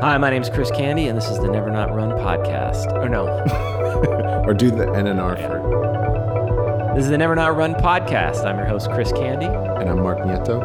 [0.00, 2.92] Hi, my name's Chris Candy, and this is the Never Not Run podcast.
[3.02, 3.26] Or no,
[4.46, 8.44] or do the NNR for this is the Never Not Run podcast.
[8.44, 9.46] I'm your host, Chris Candy.
[9.46, 10.62] And I'm Mark Nieto.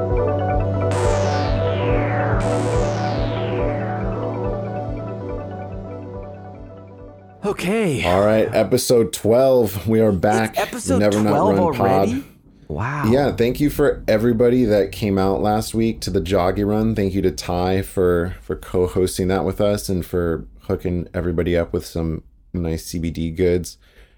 [7.44, 8.06] Okay.
[8.06, 9.88] All right, episode 12.
[9.88, 10.52] We are back.
[10.52, 12.22] It's episode Never 12 Not Run already?
[12.22, 12.33] Pod.
[12.74, 13.05] Wow.
[13.05, 16.95] Yeah, thank you for everybody that came out last week to the Joggy Run.
[16.95, 21.71] Thank you to Ty for for co-hosting that with us and for hooking everybody up
[21.71, 23.77] with some nice CBD goods.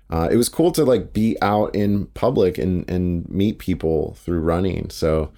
[0.10, 4.40] Uh, it was cool to like be out in public and and meet people through
[4.40, 4.90] running.
[4.90, 5.34] So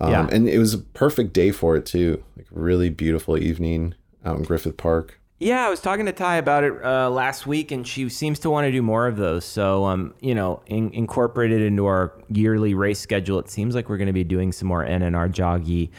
[0.00, 0.28] um, yeah.
[0.32, 2.24] and it was a perfect day for it too.
[2.34, 3.94] Like really beautiful evening
[4.24, 5.20] out in Griffith Park.
[5.40, 8.50] Yeah, I was talking to Ty about it uh, last week, and she seems to
[8.50, 9.44] want to do more of those.
[9.44, 13.96] So, um, you know, in, incorporated into our yearly race schedule, it seems like we're
[13.96, 15.90] going to be doing some more NNR Joggy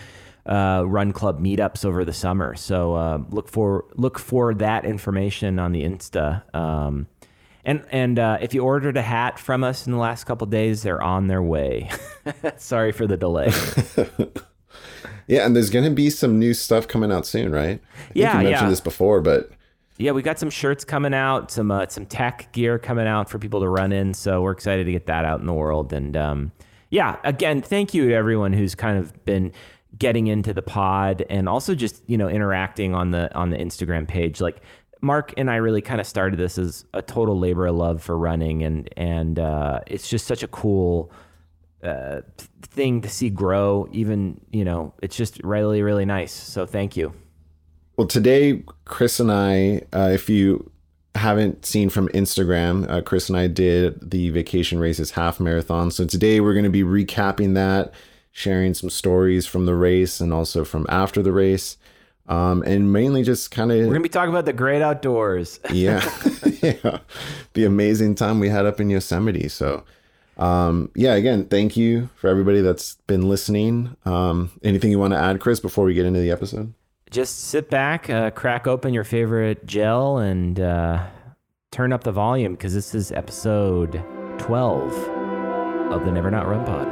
[0.45, 2.55] uh, Run Club meetups over the summer.
[2.55, 6.55] So, uh, look for look for that information on the Insta.
[6.55, 7.07] Um,
[7.65, 10.81] and and uh, if you ordered a hat from us in the last couple days,
[10.81, 11.89] they're on their way.
[12.57, 13.51] Sorry for the delay.
[15.27, 17.81] Yeah, and there's gonna be some new stuff coming out soon, right?
[17.97, 18.69] I yeah, you mentioned yeah.
[18.69, 19.51] this before, but
[19.97, 23.39] yeah, we got some shirts coming out, some uh, some tech gear coming out for
[23.39, 24.13] people to run in.
[24.13, 25.93] So we're excited to get that out in the world.
[25.93, 26.51] And um,
[26.89, 29.53] yeah, again, thank you to everyone who's kind of been
[29.97, 34.07] getting into the pod and also just you know interacting on the on the Instagram
[34.07, 34.41] page.
[34.41, 34.61] Like
[35.01, 38.17] Mark and I really kind of started this as a total labor of love for
[38.17, 41.11] running, and and uh, it's just such a cool
[41.85, 42.21] uh,
[42.61, 43.87] thing to see grow.
[43.91, 46.33] Even you know, it's just really really nice.
[46.33, 47.13] So thank you.
[47.97, 50.71] Well, today Chris and I, uh, if you
[51.15, 55.91] haven't seen from Instagram, uh, Chris and I did the Vacation Races half marathon.
[55.91, 57.93] So today we're going to be recapping that,
[58.31, 61.77] sharing some stories from the race and also from after the race.
[62.27, 65.59] Um, and mainly just kind of we're gonna be talking about the great outdoors.
[65.71, 66.01] yeah,
[66.63, 66.97] yeah,
[67.53, 69.47] the amazing time we had up in Yosemite.
[69.47, 69.83] So
[70.37, 73.95] um, yeah, again, thank you for everybody that's been listening.
[74.05, 76.73] Um, anything you want to add, Chris, before we get into the episode?
[77.09, 81.05] Just sit back, uh, crack open your favorite gel, and uh,
[81.71, 84.03] turn up the volume because this is episode
[84.39, 84.91] 12
[85.91, 86.87] of the Never Not Run Pod.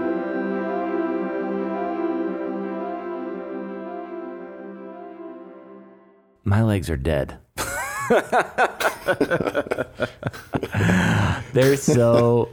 [6.45, 7.39] My legs are dead.
[11.53, 12.49] They're so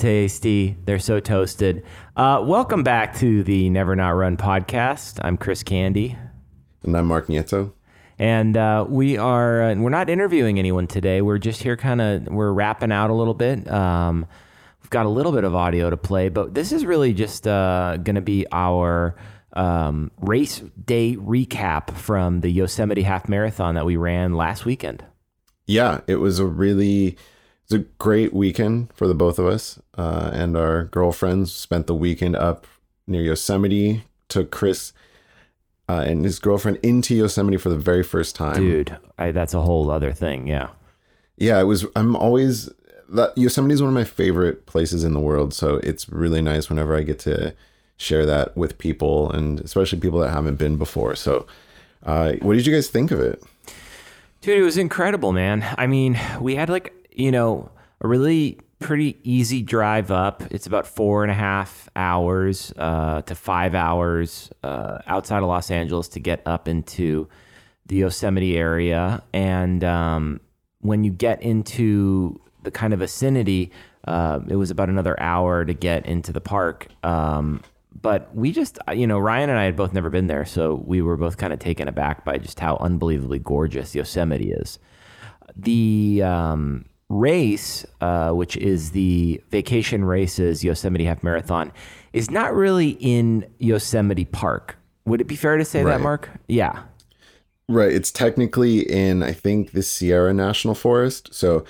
[0.00, 0.78] tasty.
[0.86, 1.84] They're so toasted.
[2.16, 5.20] Uh, welcome back to the Never Not Run podcast.
[5.22, 6.16] I'm Chris Candy.
[6.82, 7.74] And I'm Mark Nieto.
[8.18, 11.20] And uh, we are, uh, we're not interviewing anyone today.
[11.20, 13.70] We're just here kind of, we're wrapping out a little bit.
[13.70, 14.26] Um,
[14.82, 17.98] we've got a little bit of audio to play, but this is really just uh,
[17.98, 19.16] going to be our
[19.52, 25.04] um, race day recap from the Yosemite Half Marathon that we ran last weekend.
[25.66, 27.18] Yeah, it was a really
[27.70, 31.52] it's a great weekend for the both of us uh, and our girlfriends.
[31.52, 32.66] Spent the weekend up
[33.06, 34.02] near Yosemite.
[34.28, 34.92] Took Chris
[35.88, 38.56] uh, and his girlfriend into Yosemite for the very first time.
[38.56, 40.48] Dude, I, that's a whole other thing.
[40.48, 40.70] Yeah.
[41.36, 41.86] Yeah, it was.
[41.94, 42.68] I'm always
[43.08, 45.54] that Yosemite is one of my favorite places in the world.
[45.54, 47.54] So it's really nice whenever I get to
[47.96, 51.14] share that with people and especially people that haven't been before.
[51.14, 51.46] So,
[52.02, 53.42] uh, what did you guys think of it?
[54.40, 55.64] Dude, it was incredible, man.
[55.76, 57.70] I mean, we had like you know,
[58.00, 60.42] a really pretty easy drive up.
[60.50, 65.70] It's about four and a half hours uh, to five hours uh, outside of Los
[65.70, 67.28] Angeles to get up into
[67.86, 69.22] the Yosemite area.
[69.34, 70.40] And um,
[70.80, 73.70] when you get into the kind of vicinity,
[74.08, 76.88] uh, it was about another hour to get into the park.
[77.04, 77.62] Um,
[78.00, 81.02] but we just, you know, Ryan and I had both never been there, so we
[81.02, 84.78] were both kind of taken aback by just how unbelievably gorgeous Yosemite is.
[85.54, 91.72] The um, race, uh, which is the Vacation Races Yosemite Half Marathon,
[92.14, 94.78] is not really in Yosemite Park.
[95.04, 95.98] Would it be fair to say right.
[95.98, 96.30] that, Mark?
[96.46, 96.84] Yeah.
[97.68, 97.92] Right.
[97.92, 101.34] It's technically in, I think, the Sierra National Forest.
[101.34, 101.64] So,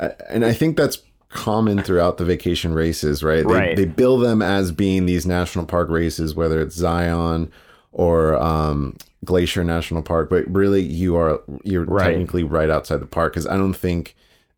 [0.00, 3.46] uh, and I think that's common throughout the vacation races, right?
[3.46, 3.76] They, right.
[3.76, 7.50] they bill them as being these national park races, whether it's Zion
[7.90, 12.10] or um, Glacier National Park, but really you are you're right.
[12.10, 14.14] technically right outside the park because I don't think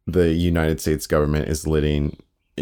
[0.09, 2.17] the United States government is letting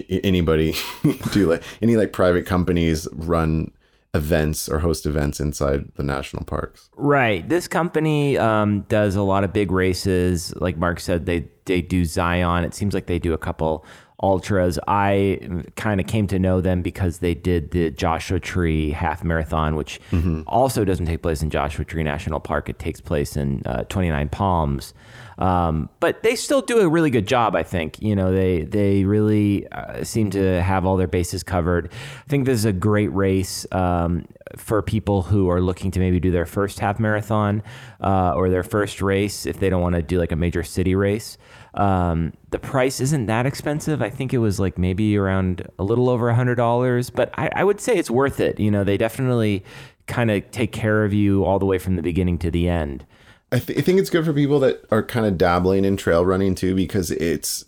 [0.09, 0.75] anybody
[1.33, 3.71] do like any like private companies run
[4.15, 6.91] events or host events inside the national parks.
[6.97, 7.49] Right.
[7.49, 10.55] This company um, does a lot of big races.
[10.57, 12.65] Like Mark said, they they do Zion.
[12.65, 13.85] It seems like they do a couple
[14.23, 14.79] ultras.
[14.89, 15.41] I
[15.77, 20.01] kind of came to know them because they did the Joshua Tree half marathon, which
[20.47, 22.69] also doesn't take place in Joshua Tree National Park.
[22.69, 24.95] It takes place in uh, 29 Palms.
[25.39, 28.01] Um, but they still do a really good job, I think.
[28.01, 31.93] You know, they they really uh, seem to have all their bases covered.
[31.93, 34.27] I think this is a great race um,
[34.57, 37.63] for people who are looking to maybe do their first half marathon
[38.01, 40.95] uh, or their first race if they don't want to do like a major city
[40.95, 41.37] race.
[41.77, 44.01] Um, the price isn't that expensive.
[44.01, 47.51] I think it was like maybe around a little over a hundred dollars, but I,
[47.55, 48.59] I would say it's worth it.
[48.59, 49.63] You know, they definitely
[50.07, 53.05] kind of take care of you all the way from the beginning to the end.
[53.53, 56.25] I, th- I think it's good for people that are kind of dabbling in trail
[56.25, 57.65] running too, because it's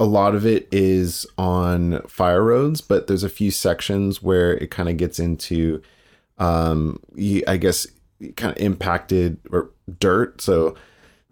[0.00, 4.70] a lot of it is on fire roads, but there's a few sections where it
[4.70, 5.80] kind of gets into,
[6.38, 6.98] um,
[7.46, 7.86] I guess,
[8.36, 9.70] kind of impacted or
[10.00, 10.40] dirt.
[10.40, 10.74] So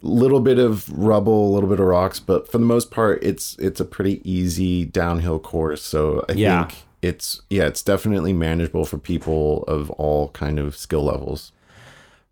[0.03, 3.57] little bit of rubble, a little bit of rocks, but for the most part, it's
[3.59, 5.83] it's a pretty easy downhill course.
[5.83, 6.67] So I Yeah.
[6.67, 11.53] think it's yeah, it's definitely manageable for people of all kind of skill levels.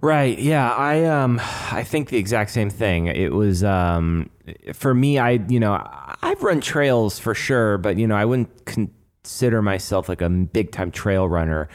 [0.01, 0.39] Right.
[0.39, 0.71] Yeah.
[0.73, 1.41] I um
[1.73, 3.07] I think the exact same thing.
[3.07, 4.31] It was um
[4.73, 5.75] for me I you know
[6.23, 10.71] I've run trails for sure, but you know I wouldn't consider myself like a big
[10.71, 11.69] time trail runner.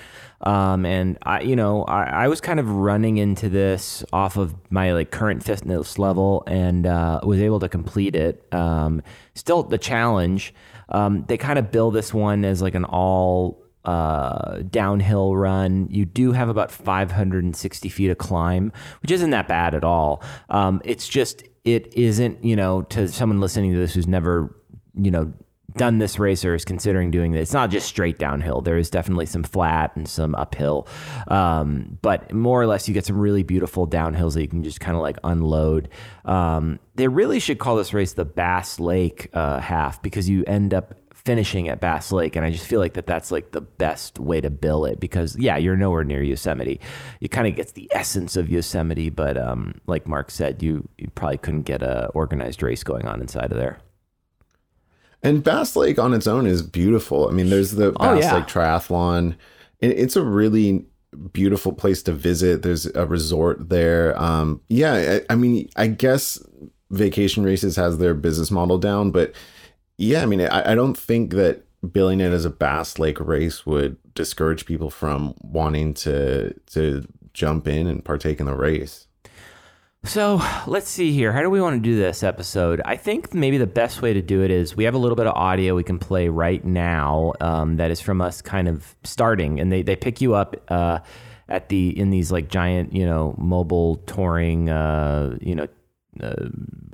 [0.43, 4.55] Um and I you know I, I was kind of running into this off of
[4.69, 8.45] my like current fitness level and uh, was able to complete it.
[8.53, 9.01] Um
[9.33, 10.53] still the challenge.
[10.89, 15.87] Um they kind of bill this one as like an all uh, downhill run.
[15.89, 20.23] You do have about 560 feet of climb, which isn't that bad at all.
[20.49, 24.55] Um, it's just, it isn't, you know, to someone listening to this who's never,
[24.95, 25.33] you know,
[25.75, 28.61] done this race or is considering doing it, it's not just straight downhill.
[28.61, 30.87] There is definitely some flat and some uphill.
[31.27, 34.79] Um, but more or less, you get some really beautiful downhills that you can just
[34.79, 35.89] kind of like unload.
[36.25, 40.73] Um, they really should call this race the Bass Lake uh, half because you end
[40.73, 44.19] up finishing at Bass Lake, and I just feel like that that's like the best
[44.19, 46.79] way to bill it because yeah, you're nowhere near Yosemite.
[47.21, 51.09] It kind of gets the essence of Yosemite, but um, like Mark said, you you
[51.15, 53.79] probably couldn't get a organized race going on inside of there.
[55.23, 57.29] And Bass Lake on its own is beautiful.
[57.29, 58.35] I mean, there's the Bass Oh, yeah.
[58.35, 59.35] Lake Triathlon.
[59.79, 60.85] It's a really
[61.31, 62.61] beautiful place to visit.
[62.61, 64.19] There's a resort there.
[64.21, 66.39] Um, yeah, I, I mean, I guess
[66.91, 69.33] Vacation Races has their business model down, but
[69.97, 73.65] yeah, I mean, I, I don't think that billing it as a Bass Lake race
[73.65, 79.07] would discourage people from wanting to to jump in and partake in the race.
[80.05, 81.31] So let's see here.
[81.31, 82.81] How do we want to do this episode?
[82.83, 85.27] I think maybe the best way to do it is we have a little bit
[85.27, 89.61] of audio we can play right now um, that is from us kind of starting,
[89.61, 91.00] and they, they pick you up uh,
[91.47, 95.67] at the in these like giant you know mobile touring uh, you know
[96.21, 96.50] uh,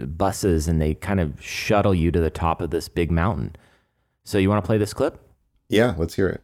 [0.05, 3.55] buses, and they kind of shuttle you to the top of this big mountain.
[4.23, 5.19] So you want to play this clip?
[5.67, 6.43] Yeah, let's hear it.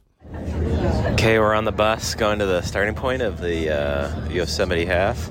[1.14, 5.30] Okay, we're on the bus going to the starting point of the uh, Yosemite Half.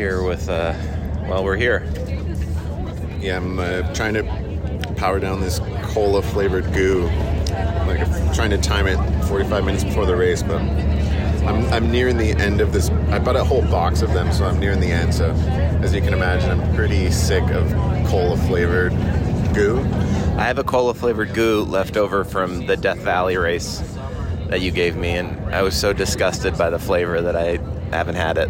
[0.00, 0.72] Here with, uh,
[1.28, 1.86] well, we're here.
[3.20, 5.58] Yeah, I'm uh, trying to power down this
[5.92, 7.04] cola flavored goo.
[7.86, 12.16] Like I'm trying to time it 45 minutes before the race, but I'm, I'm nearing
[12.16, 12.88] the end of this.
[13.10, 15.12] I bought a whole box of them, so I'm nearing the end.
[15.12, 15.32] So,
[15.82, 17.70] as you can imagine, I'm pretty sick of
[18.08, 18.92] cola flavored
[19.52, 19.80] goo.
[20.38, 23.82] I have a cola flavored goo left over from the Death Valley race
[24.48, 27.58] that you gave me, and I was so disgusted by the flavor that I
[27.94, 28.48] haven't had it.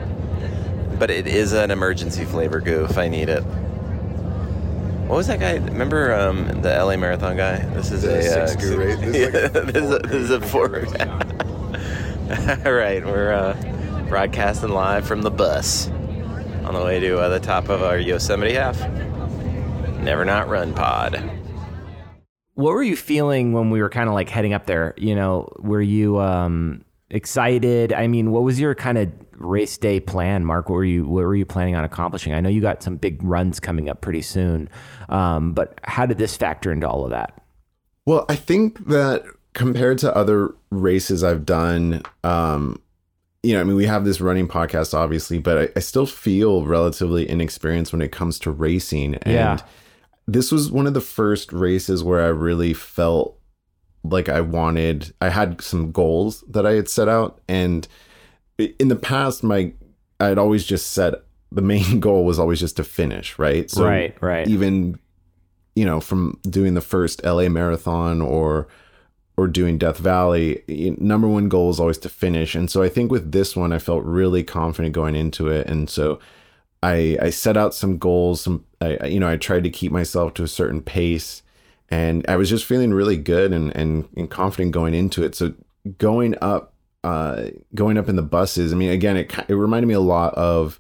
[1.01, 3.43] But it is an emergency flavor goo if I need it.
[5.09, 5.55] What was that guy?
[5.55, 7.65] Remember um, the LA Marathon guy?
[7.75, 8.99] This is The a six goo race?
[9.01, 10.77] This is like a this, is a, this is a four.
[12.67, 15.89] All right, we're uh, broadcasting live from the bus
[16.65, 18.79] on the way to uh, the top of our Yosemite half.
[20.01, 21.15] Never not run pod.
[22.55, 24.95] what were you feeling when we were kind of like heading up there?
[24.97, 27.93] You know, were you um, excited?
[27.93, 29.11] I mean, what was your kind of
[29.41, 30.69] race day plan, Mark?
[30.69, 32.33] What were you what were you planning on accomplishing?
[32.33, 34.69] I know you got some big runs coming up pretty soon,
[35.09, 37.43] um, but how did this factor into all of that?
[38.07, 42.81] Well, I think that compared to other races I've done, um,
[43.43, 46.65] you know, I mean, we have this running podcast, obviously, but I, I still feel
[46.67, 49.17] relatively inexperienced when it comes to racing.
[49.17, 49.59] And Yeah.
[50.27, 53.39] this was one of the first races where I really felt
[54.05, 57.41] like I wanted, I had some goals that I had set out.
[57.49, 57.87] And
[58.61, 59.73] in the past, my,
[60.19, 61.15] I'd always just set
[61.53, 63.71] the main goal was always just to finish, right?
[63.71, 64.47] So right, right.
[64.49, 64.99] even
[65.77, 68.67] you know from doing the first LA marathon or
[69.37, 70.63] or doing Death Valley
[70.99, 73.79] number one goal is always to finish and so I think with this one I
[73.79, 76.19] felt really confident going into it and so
[76.83, 79.93] I I set out some goals some I I- you know I tried to keep
[79.93, 81.43] myself to a certain pace
[81.89, 85.35] and I was just feeling really good and and, and confident going into it.
[85.35, 85.55] So
[85.99, 86.70] going up,
[87.05, 88.73] uh, going up in the buses.
[88.73, 90.79] I mean, again, it it reminded me a lot of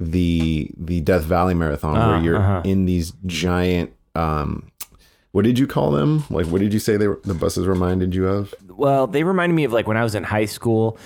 [0.00, 2.62] the the Death Valley Marathon, Uh, where you're uh-huh.
[2.64, 3.92] in these giant.
[4.14, 4.70] Um,
[5.32, 6.24] what did you call them?
[6.30, 8.54] Like, what did you say they were, the buses reminded you of?
[8.68, 10.98] Well, they reminded me of like when I was in high school.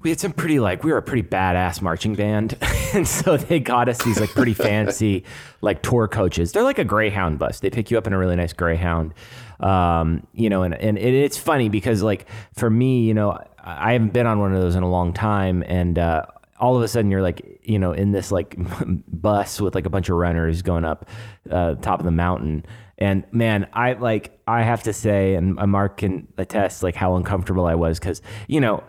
[0.00, 2.56] We had some pretty like we were a pretty badass marching band,
[2.94, 5.24] and so they got us these like pretty fancy
[5.60, 6.52] like tour coaches.
[6.52, 7.58] They're like a Greyhound bus.
[7.58, 9.12] They pick you up in a really nice Greyhound,
[9.60, 10.62] um, you know.
[10.62, 14.38] And and it, it's funny because like for me, you know, I haven't been on
[14.38, 16.26] one of those in a long time, and uh,
[16.60, 18.56] all of a sudden you're like you know in this like
[19.08, 21.08] bus with like a bunch of runners going up
[21.50, 22.64] uh, top of the mountain
[22.98, 27.66] and man i like i have to say and mark can attest like how uncomfortable
[27.66, 28.82] i was because you know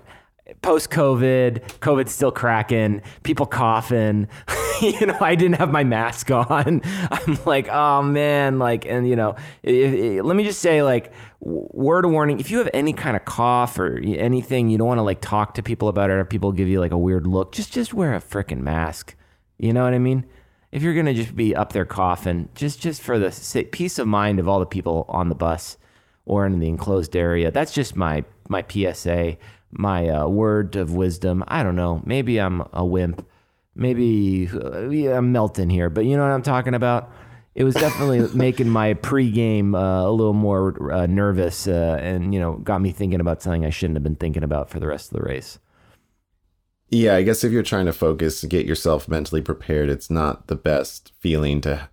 [0.61, 4.27] post covid covid's still cracking people coughing.
[4.81, 6.81] You know i didn't have my mask on.
[7.11, 11.11] I'm like oh man like and you know if, if- let me just say like
[11.41, 14.97] word of warning if you have any kind of cough or anything you don't want
[14.99, 17.51] to like talk to people about it or people give you like a weird look
[17.51, 19.15] just just wear a freaking mask.
[19.57, 20.23] You know what i mean?
[20.71, 24.39] If you're gonna just be up there coughing just just for the peace of mind
[24.39, 25.77] of all the people on the bus
[26.25, 29.35] or in the enclosed area that's just my my psa
[29.71, 31.43] my uh, word of wisdom.
[31.47, 32.01] I don't know.
[32.05, 33.25] Maybe i'm a wimp.
[33.75, 37.11] Maybe uh, yeah, i'm melting here but you know what i'm talking about?
[37.55, 42.39] It was definitely making my pregame uh, a little more uh, nervous uh, and you
[42.39, 45.11] know got me thinking about something i shouldn't have been thinking about for the rest
[45.11, 45.59] of the race.
[46.91, 50.47] Yeah, I guess if you're trying to focus, and get yourself mentally prepared, it's not
[50.47, 51.87] the best feeling to,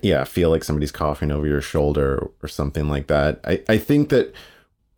[0.00, 3.40] yeah, feel like somebody's coughing over your shoulder or something like that.
[3.44, 4.34] I, I think that,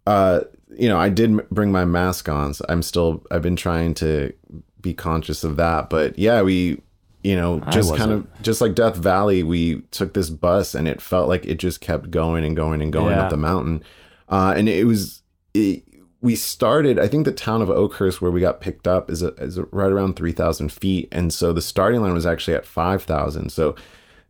[0.07, 0.43] uh,
[0.77, 2.55] you know, I did bring my mask on.
[2.55, 4.33] So I'm still, I've been trying to
[4.81, 5.91] be conscious of that.
[5.91, 6.81] But yeah, we,
[7.25, 11.01] you know, just kind of, just like Death Valley, we took this bus and it
[11.03, 13.25] felt like it just kept going and going and going Yeah.
[13.25, 13.83] up the mountain.
[14.29, 15.23] Uh, and it was,
[15.55, 15.83] it,
[16.21, 19.29] we started, I think the town of Oakhurst where we got picked up is, a,
[19.35, 21.09] is a, right around 3,000 feet.
[21.13, 23.51] And so the starting line was actually at 5,000.
[23.51, 23.75] So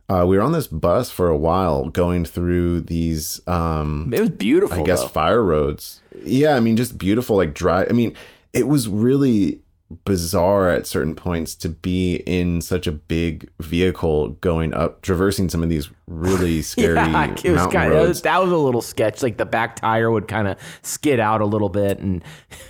[0.09, 4.29] uh, we were on this bus for a while going through these, um, it was
[4.29, 5.07] beautiful I guess, though.
[5.09, 6.01] fire roads.
[6.23, 7.85] Yeah, I mean, just beautiful, like dry.
[7.89, 8.15] I mean,
[8.51, 9.61] it was really
[10.05, 15.63] bizarre at certain points to be in such a big vehicle going up, traversing some
[15.63, 18.19] of these really scary Yeah, it was mountain kind roads.
[18.19, 19.23] of, that was a little sketch.
[19.23, 22.23] Like the back tire would kind of skid out a little bit, and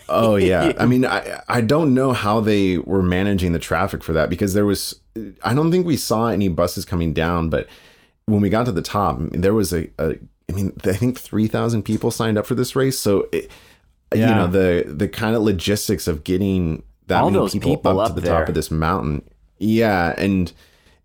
[0.08, 0.72] Oh yeah.
[0.80, 4.54] I mean, I I don't know how they were managing the traffic for that because
[4.54, 5.00] there was
[5.44, 7.68] I don't think we saw any buses coming down, but
[8.26, 10.16] when we got to the top, there was a, a
[10.50, 13.50] I mean, I think 3,000 people signed up for this race, so it,
[14.14, 18.10] you know, the the kind of logistics of getting that All many people, people up,
[18.12, 18.40] up to the there.
[18.40, 19.28] top of this mountain.
[19.60, 20.52] Yeah, and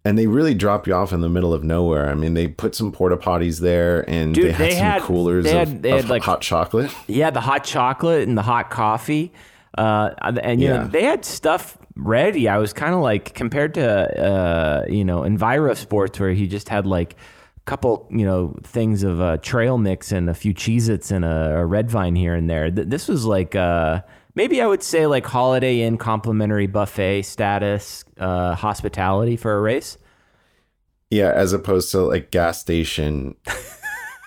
[0.06, 2.10] and they really drop you off in the middle of nowhere.
[2.10, 5.02] I mean, they put some porta potties there, and Dude, they had they some had-
[5.02, 6.90] coolers they of, had- they of had, like- hot chocolate.
[7.06, 9.32] yeah, the hot chocolate and the hot coffee,
[9.76, 10.10] uh,
[10.42, 10.82] and you Yeah.
[10.82, 12.48] know they had stuff ready.
[12.48, 13.86] I was kind of like compared to
[14.24, 19.02] uh, you know Enviro Sports where he just had like a couple you know things
[19.02, 22.48] of uh, trail mix and a few Cheez-Its and a, a red vine here and
[22.48, 22.70] there.
[22.70, 23.54] Th- This was like.
[23.54, 24.00] Uh,
[24.36, 29.96] Maybe I would say like Holiday Inn complimentary buffet status, uh, hospitality for a race.
[31.08, 33.36] Yeah, as opposed to like gas station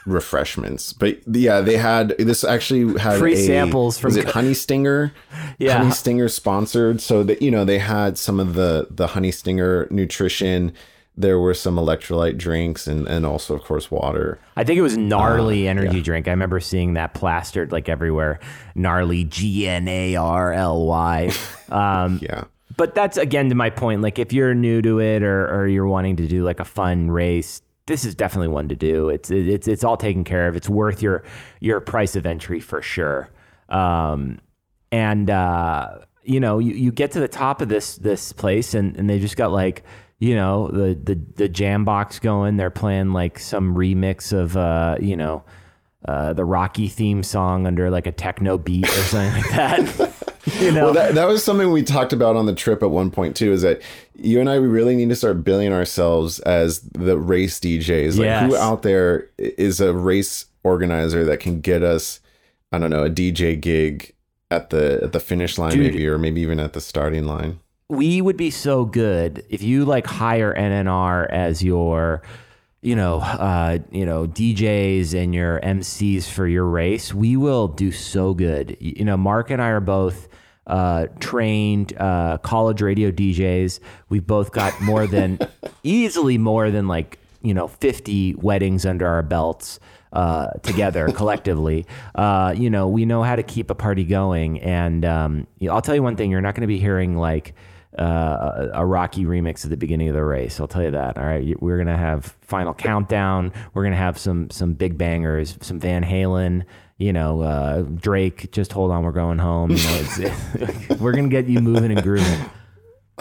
[0.08, 0.94] refreshments.
[0.94, 5.14] But yeah, they had this actually had Free a- samples from was it Honey Stinger?
[5.60, 5.80] Yeah.
[5.80, 7.02] Honey Stinger sponsored.
[7.02, 10.72] So that you know they had some of the the Honey Stinger nutrition.
[11.20, 14.40] There were some electrolyte drinks and and also of course water.
[14.56, 16.04] I think it was gnarly Uh, energy yeah.
[16.04, 16.28] drink.
[16.28, 18.40] I remember seeing that plastered like everywhere.
[18.76, 21.32] Gnarly G N A R L Y.
[21.70, 22.44] Um, Yeah.
[22.78, 24.02] but that's again to my point.
[24.02, 27.10] Like if you're new to it or or you're wanting to do like a fun
[27.12, 29.10] race, this is definitely one to do.
[29.10, 30.56] It's it's it's all taken care of.
[30.56, 31.24] It's worth your
[31.60, 33.30] your price of entry for sure.
[33.70, 34.40] Um,
[34.92, 38.96] and uh, you know you, you get to the top of this this place and,
[38.98, 39.84] and they just got like
[40.20, 42.58] you know the the the jam box going.
[42.58, 45.44] They're playing like some remix of uh, you know
[46.06, 50.14] uh, the Rocky theme song under like a techno beat or something like that.
[50.60, 53.12] you know, Well, that, that was something we talked about on the trip at one
[53.12, 53.52] point too.
[53.52, 53.82] Is that
[54.16, 58.20] you and I we really need to start billing ourselves as the race DJs.
[58.20, 62.20] Like who out there is a race organizer that can get us,
[62.72, 64.14] I don't know, a DJ gig
[64.52, 65.92] at the at the finish line Dude.
[65.92, 67.60] maybe, or maybe even at the starting line.
[67.90, 72.22] we would be so good if you like hire NNR as your
[72.82, 77.92] you know uh you know DJs and your MCs for your race we will do
[77.92, 80.28] so good you know Mark and I are both
[80.68, 83.80] uh trained uh college radio DJs
[84.10, 85.40] we've both got more than
[85.84, 89.80] easily more than like you know 50 weddings under our belts
[90.14, 91.86] uh, together collectively.
[92.16, 94.60] Uh, you know, we know how to keep a party going.
[94.62, 97.54] And um, I'll tell you one thing: you're not going to be hearing like
[97.98, 100.60] uh, a Rocky remix at the beginning of the race.
[100.60, 101.18] I'll tell you that.
[101.18, 103.52] All right, we're gonna have Final Countdown.
[103.74, 106.64] We're gonna have some some big bangers, some Van Halen.
[106.98, 108.52] You know, uh, Drake.
[108.52, 109.72] Just hold on, we're going home.
[109.72, 112.50] You know, it's, we're gonna get you moving and grooving.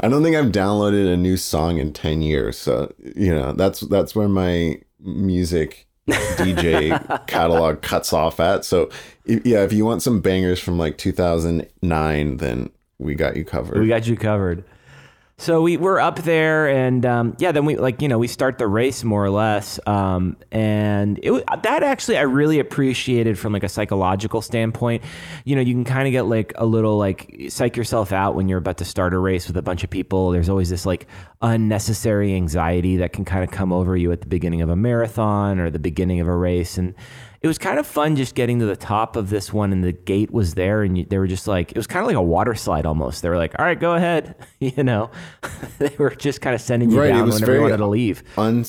[0.00, 2.58] I don't think I've downloaded a new song in ten years.
[2.58, 8.64] So you know, that's that's where my music DJ catalog cuts off at.
[8.64, 8.90] So
[9.26, 13.80] yeah, if you want some bangers from like 2009, then we got you covered.
[13.80, 14.62] We got you covered.
[15.38, 18.58] So we we're up there, and um, yeah, then we like you know we start
[18.58, 23.62] the race more or less, um, and it that actually I really appreciated from like
[23.62, 25.02] a psychological standpoint.
[25.46, 28.50] You know, you can kind of get like a little like psych yourself out when
[28.50, 30.30] you're about to start a race with a bunch of people.
[30.30, 31.06] There's always this like
[31.40, 35.58] unnecessary anxiety that can kind of come over you at the beginning of a marathon
[35.58, 36.94] or the beginning of a race, and
[37.42, 39.92] it was kind of fun just getting to the top of this one and the
[39.92, 42.22] gate was there and you, they were just like it was kind of like a
[42.22, 43.22] water slide almost.
[43.22, 45.10] They were like all right go ahead you know?
[45.78, 48.22] They were just kind of sending you right, down whenever you wanted to leave.
[48.36, 48.66] un-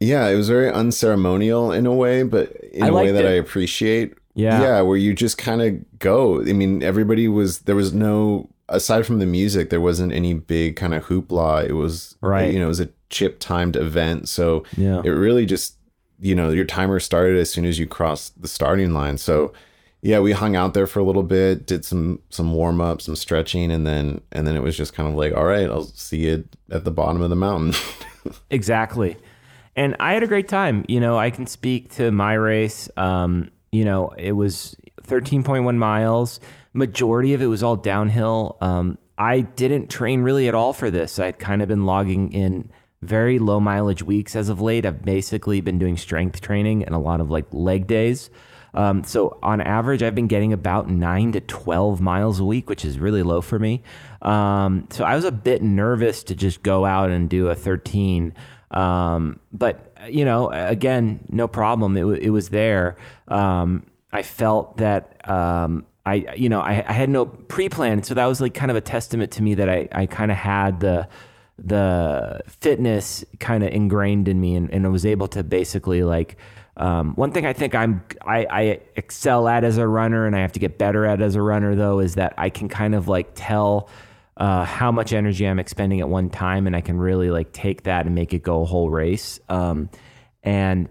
[0.00, 3.28] yeah it was very unceremonial in a way but in I a way that it.
[3.28, 4.14] i appreciate.
[4.34, 4.60] Yeah.
[4.60, 6.40] Yeah where you just kind of go.
[6.40, 10.74] I mean everybody was there was no aside from the music there wasn't any big
[10.74, 11.68] kind of hoopla.
[11.68, 12.52] It was right.
[12.52, 15.02] you know it was a chip timed event so yeah.
[15.04, 15.76] it really just
[16.22, 19.18] you know your timer started as soon as you crossed the starting line.
[19.18, 19.52] So
[20.02, 23.16] yeah we hung out there for a little bit did some some warm up some
[23.16, 26.26] stretching and then and then it was just kind of like all right i'll see
[26.26, 27.72] you at the bottom of the mountain.
[28.50, 29.16] Exactly.
[29.74, 30.84] And i had a great time.
[30.86, 32.88] You know i can speak to my race.
[32.96, 36.38] Um, you know it was 13.1 miles.
[36.72, 38.58] Majority of it was all downhill.
[38.60, 41.18] Um, i didn't train really at all for this.
[41.18, 42.70] I'd kind of been logging in
[43.02, 44.86] very low mileage weeks as of late.
[44.86, 48.30] I've basically been doing strength training and a lot of like leg days.
[48.74, 52.84] Um, so on average, I've been getting about nine to 12 miles a week, which
[52.84, 53.82] is really low for me.
[54.22, 58.34] Um, so I was a bit nervous to just go out and do a 13.
[58.70, 61.96] Um, but, you know, again, no problem.
[61.96, 62.96] It, w- it was there.
[63.28, 68.02] Um, I felt that, um, I, you know, I, I had no pre plan.
[68.02, 70.38] So that was like kind of a testament to me that I, I kind of
[70.38, 71.08] had the,
[71.58, 76.36] the fitness kind of ingrained in me and, and I was able to basically like
[76.76, 80.40] um, one thing I think I'm I, I, excel at as a runner and I
[80.40, 83.08] have to get better at as a runner though is that I can kind of
[83.08, 83.90] like tell
[84.38, 87.82] uh, how much energy I'm expending at one time and I can really like take
[87.82, 89.38] that and make it go a whole race.
[89.50, 89.90] Um,
[90.42, 90.88] and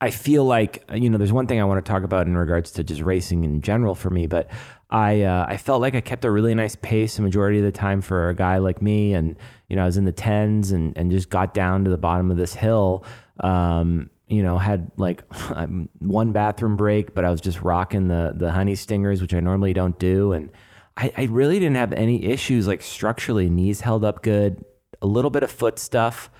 [0.00, 2.70] I feel like you know there's one thing I want to talk about in regards
[2.72, 4.50] to just racing in general for me, but
[4.90, 7.72] I uh, I felt like I kept a really nice pace the majority of the
[7.72, 9.36] time for a guy like me, and
[9.68, 12.30] you know I was in the tens and and just got down to the bottom
[12.30, 13.04] of this hill.
[13.38, 15.24] Um, you know, had like
[15.98, 19.72] one bathroom break, but I was just rocking the the honey stingers, which I normally
[19.72, 20.50] don't do, and
[20.96, 23.48] I, I really didn't have any issues like structurally.
[23.48, 24.64] Knees held up good,
[25.00, 26.30] a little bit of foot stuff.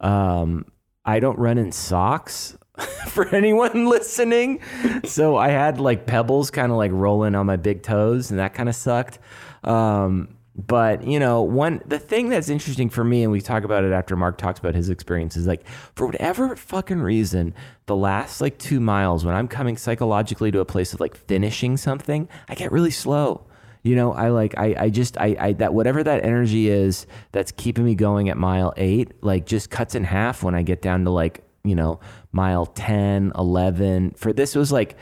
[0.00, 0.66] Um,
[1.04, 2.56] I don't run in socks.
[3.08, 4.60] for anyone listening.
[5.04, 8.54] So I had like pebbles kind of like rolling on my big toes, and that
[8.54, 9.18] kind of sucked.
[9.64, 13.84] Um, but you know, one the thing that's interesting for me, and we talk about
[13.84, 17.54] it after Mark talks about his experience, is like for whatever fucking reason,
[17.86, 21.76] the last like two miles when I'm coming psychologically to a place of like finishing
[21.76, 23.46] something, I get really slow.
[23.82, 27.52] You know, I like I I just I I that whatever that energy is that's
[27.52, 31.04] keeping me going at mile eight, like just cuts in half when I get down
[31.04, 32.00] to like you know,
[32.32, 34.12] mile 10, 11.
[34.12, 34.96] For this, was like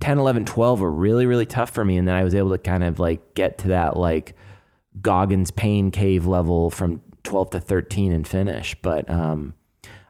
[0.00, 1.96] 10, 11, 12 were really, really tough for me.
[1.96, 4.34] And then I was able to kind of like get to that like
[5.00, 8.74] Goggins pain cave level from 12 to 13 and finish.
[8.82, 9.54] But, um,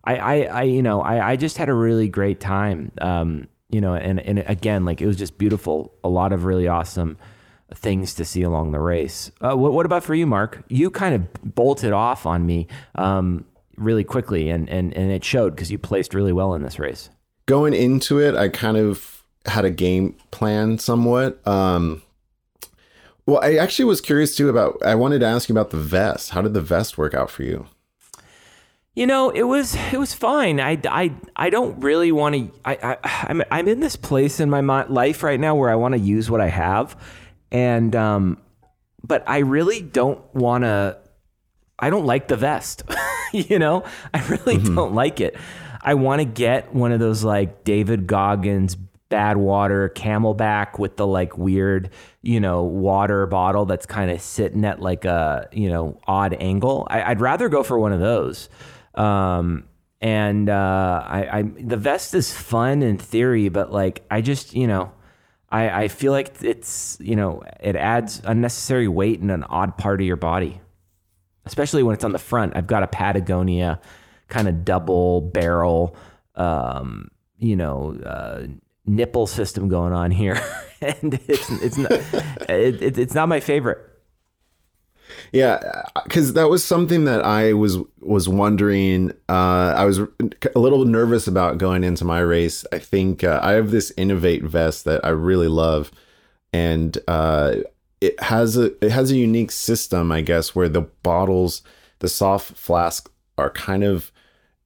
[0.05, 2.93] I, I, I, you know, I, I just had a really great time.
[3.01, 5.95] Um, you know, and, and again, like it was just beautiful.
[6.05, 7.17] A lot of really awesome
[7.75, 9.31] things to see along the race.
[9.41, 10.63] Uh, what, what about for you, Mark?
[10.69, 12.69] You kind of bolted off on me.
[12.95, 16.79] Um, really quickly, and and and it showed because you placed really well in this
[16.79, 17.11] race.
[17.47, 21.47] Going into it, I kind of had a game plan somewhat.
[21.47, 22.03] Um,
[23.27, 24.83] well, I actually was curious too about.
[24.85, 26.31] I wanted to ask you about the vest.
[26.31, 27.67] How did the vest work out for you?
[28.95, 30.61] You know, it was it was fine.
[30.61, 32.61] I, I, I don't really want to.
[32.65, 35.95] I, I I'm I'm in this place in my life right now where I want
[35.95, 36.97] to use what I have,
[37.51, 38.39] and um,
[39.03, 40.99] but I really don't want to.
[41.79, 42.85] I don't like the vest.
[43.51, 44.77] you know, I really mm-hmm.
[44.77, 45.37] don't like it.
[45.83, 48.77] I want to get one of those like David Goggins
[49.11, 51.91] Badwater CamelBak with the like weird,
[52.23, 56.87] you know, water bottle that's kind of sitting at like a, you know, odd angle.
[56.89, 58.49] I, would rather go for one of those.
[58.95, 59.65] Um,
[60.01, 64.67] and uh, I, I the vest is fun in theory, but like I just you
[64.67, 64.93] know.
[65.51, 70.01] I, I feel like it's you know it adds unnecessary weight in an odd part
[70.01, 70.61] of your body,
[71.47, 72.57] especially when it's on the front.
[72.57, 73.81] I've got a Patagonia
[74.29, 75.97] kind of double barrel,
[76.37, 78.47] um, you know, uh,
[78.87, 80.41] nipple system going on here,
[80.81, 83.79] and it's it's not it, it, it's not my favorite.
[85.33, 89.11] Yeah, because that was something that I was was wondering.
[89.29, 92.65] Uh, I was a little nervous about going into my race.
[92.73, 95.91] I think uh, I have this Inov-8 vest that I really love,
[96.53, 97.57] and uh,
[98.05, 101.63] it has a it has a unique system, I guess, where the bottles,
[102.01, 104.13] the soft flask, are kind of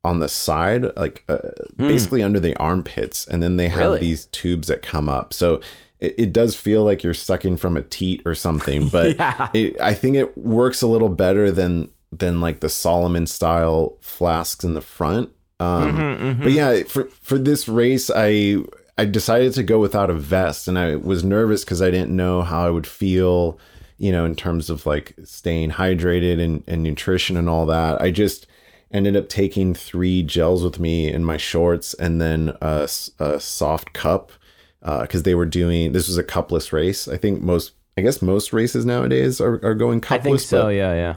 [0.05, 1.39] on the side, like uh,
[1.77, 1.89] mm.
[1.89, 4.01] basically under the armpits, and then they have really?
[4.01, 5.33] these tubes that come up.
[5.33, 5.61] So
[6.01, 9.49] it, it, does feel like you're sucking from a teat or something, but yeah.
[9.55, 14.65] it, I think it works a little better than than like the Salomon style flasks
[14.65, 15.31] in the front.
[15.61, 16.43] Um, mm-hmm, mm-hmm.
[16.43, 18.57] But yeah, for for this race, I
[18.99, 22.43] I decided to go without a vest, and I was nervous because I didn't know
[22.43, 23.57] how I would feel,
[23.97, 28.03] you know, in terms of like staying hydrated and, and nutrition and all that.
[28.03, 28.49] I just
[28.91, 32.89] ended up taking three gels with me in my shorts and then a,
[33.21, 34.33] a soft cup
[34.81, 37.07] because uh, they were doing this was a cupless race.
[37.07, 40.19] I think most, I guess most races nowadays are, are going cupless.
[40.19, 40.69] I think so.
[40.71, 41.17] yeah, yeah,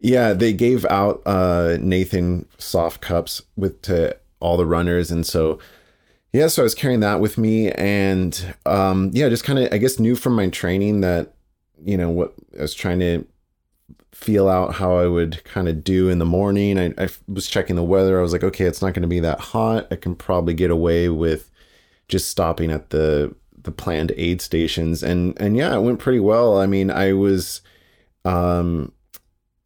[0.00, 0.32] yeah.
[0.32, 5.60] They gave out uh, Nathan soft cups with to all the runners, and so
[6.36, 9.78] yeah, so I was carrying that with me, and um, yeah, just kind of I
[9.78, 11.32] guess knew from my training that
[11.82, 13.24] you know what I was trying to
[14.12, 16.78] feel out how I would kind of do in the morning.
[16.78, 18.18] I, I was checking the weather.
[18.18, 19.86] I was like, okay, it's not going to be that hot.
[19.90, 21.50] I can probably get away with
[22.08, 26.56] just stopping at the the planned aid stations and and yeah it went pretty well
[26.56, 27.62] i mean i was
[28.24, 28.92] um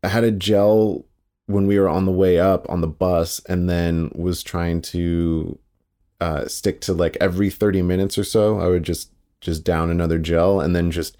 [0.02, 1.04] i had a gel
[1.44, 5.58] when we were on the way up on the bus and then was trying to
[6.20, 10.18] uh stick to like every 30 minutes or so i would just just down another
[10.18, 11.16] gel and then just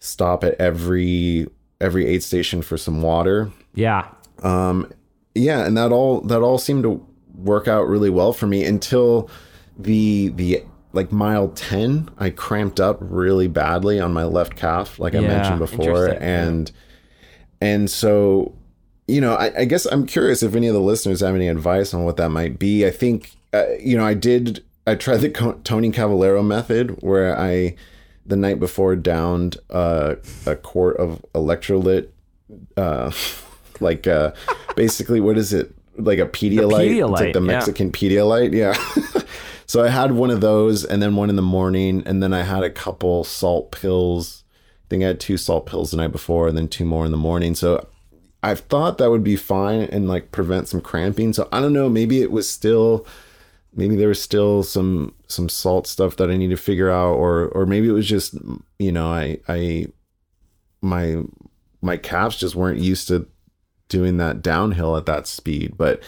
[0.00, 1.46] stop at every
[1.80, 3.50] every aid station for some water.
[3.74, 4.08] Yeah.
[4.42, 4.92] Um
[5.34, 9.30] yeah and that all that all seemed to work out really well for me until
[9.78, 15.12] the the like mile 10 i cramped up really badly on my left calf like
[15.12, 16.08] yeah, i mentioned before.
[16.20, 16.72] and
[17.60, 18.52] and so
[19.06, 21.94] you know I, I, guess i'm curious if any of the listeners have any advice
[21.94, 22.84] on what that might be.
[22.84, 25.30] I think uh, you know i did i tried the
[25.64, 27.74] tony cavallero method where i
[28.26, 30.14] the night before downed uh,
[30.46, 32.08] a quart of electrolyte
[32.76, 33.10] uh,
[33.80, 34.32] like uh,
[34.76, 37.92] basically what is it like a Pedialyte, Pedialyte it's like the Mexican yeah.
[37.92, 39.22] Pedialyte yeah
[39.70, 42.02] So I had one of those and then one in the morning.
[42.04, 44.42] And then I had a couple salt pills.
[44.52, 47.12] I think I had two salt pills the night before and then two more in
[47.12, 47.54] the morning.
[47.54, 47.86] So
[48.42, 51.32] I thought that would be fine and like prevent some cramping.
[51.32, 51.88] So I don't know.
[51.88, 53.06] Maybe it was still,
[53.74, 57.48] maybe there was still some some salt stuff that I need to figure out, or
[57.48, 58.34] or maybe it was just
[58.78, 59.86] you know I I
[60.80, 61.22] my
[61.82, 63.26] my calves just weren't used to
[63.88, 65.76] doing that downhill at that speed.
[65.76, 66.02] But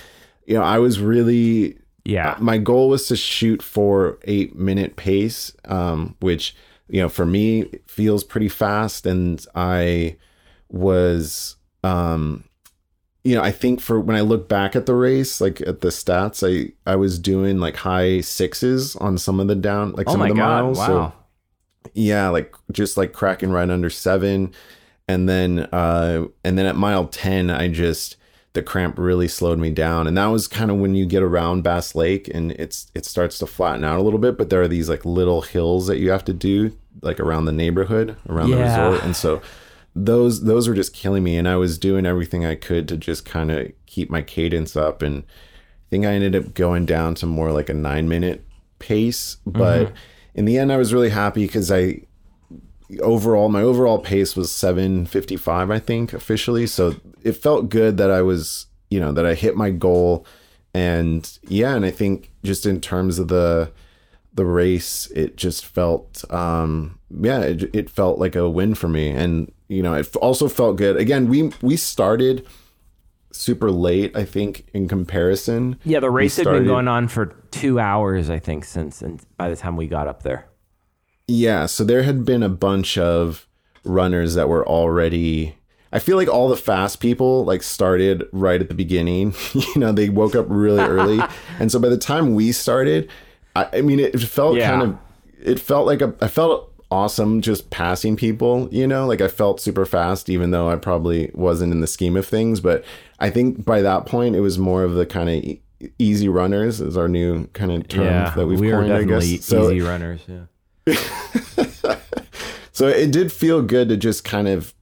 [0.47, 2.37] you know I was really yeah.
[2.41, 6.57] My goal was to shoot for eight minute pace, um, which,
[6.89, 9.07] you know, for me feels pretty fast.
[9.07, 10.17] And I
[10.69, 12.45] was, um,
[13.25, 15.89] you know, I think for when I look back at the race, like at the
[15.89, 20.13] stats, I, I was doing like high sixes on some of the down, like oh
[20.13, 20.79] some of the God, miles.
[20.79, 20.87] Wow.
[20.87, 21.13] So
[21.95, 24.53] yeah, like just like cracking right under seven.
[25.07, 28.17] And then, uh, and then at mile 10, I just,
[28.55, 31.63] the cramp really slowed me down and that was kind of when you get around
[31.63, 34.69] bass lake and it's it starts to flatten out a little bit but there are
[34.69, 38.57] these like little hills that you have to do like around the neighborhood around yeah.
[38.57, 39.41] the resort and so
[39.95, 41.37] those those were just killing me.
[41.37, 45.03] And i was doing everything i could to just kind of keep my cadence up.
[45.03, 48.45] And i think i ended up going down to more like a nine minute
[48.79, 49.37] pace.
[49.47, 49.95] But mm-hmm.
[50.35, 52.01] in the end i was really happy because i
[53.01, 56.67] overall my overall pace was 755 i think officially.
[56.67, 60.27] So it felt good that i was you know that i hit my goal.
[60.75, 63.71] And yeah and i think just in terms of the
[64.35, 69.11] the race it just felt um yeah it, it felt like a win for me.
[69.11, 72.47] And you know it also felt good again we we started
[73.31, 77.27] super late i think in comparison yeah the race started, had been going on for
[77.51, 80.47] two hours i think since and by the time we got up there
[81.33, 83.47] yeah, so there had been a bunch of
[83.85, 85.57] runners that were already
[85.95, 89.35] I feel like all the fast people like started right at the beginning.
[89.53, 91.23] you know, they woke up really early.
[91.59, 93.11] and so by the time we started,
[93.55, 94.71] I, I mean it, felt yeah.
[94.71, 94.99] kind of
[95.43, 99.07] it felt like a I felt awesome just passing people, you know?
[99.07, 102.61] Like I felt super fast even though I probably wasn't in the scheme of things,
[102.61, 102.85] but
[103.19, 105.61] I think by that point it was more of the kind of e-
[105.99, 109.37] easy runners is our new kind of term Yeah, that we've we coined, I definitely
[109.37, 109.45] guess.
[109.47, 110.21] So easy runners.
[110.29, 110.95] Yeah.
[112.73, 114.75] so it did feel good to just kind of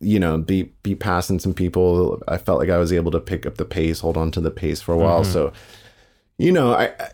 [0.00, 3.46] you know be be passing some people i felt like i was able to pick
[3.46, 5.32] up the pace hold on to the pace for a while Mm-hmm.
[5.32, 5.52] so
[6.36, 7.08] you know i i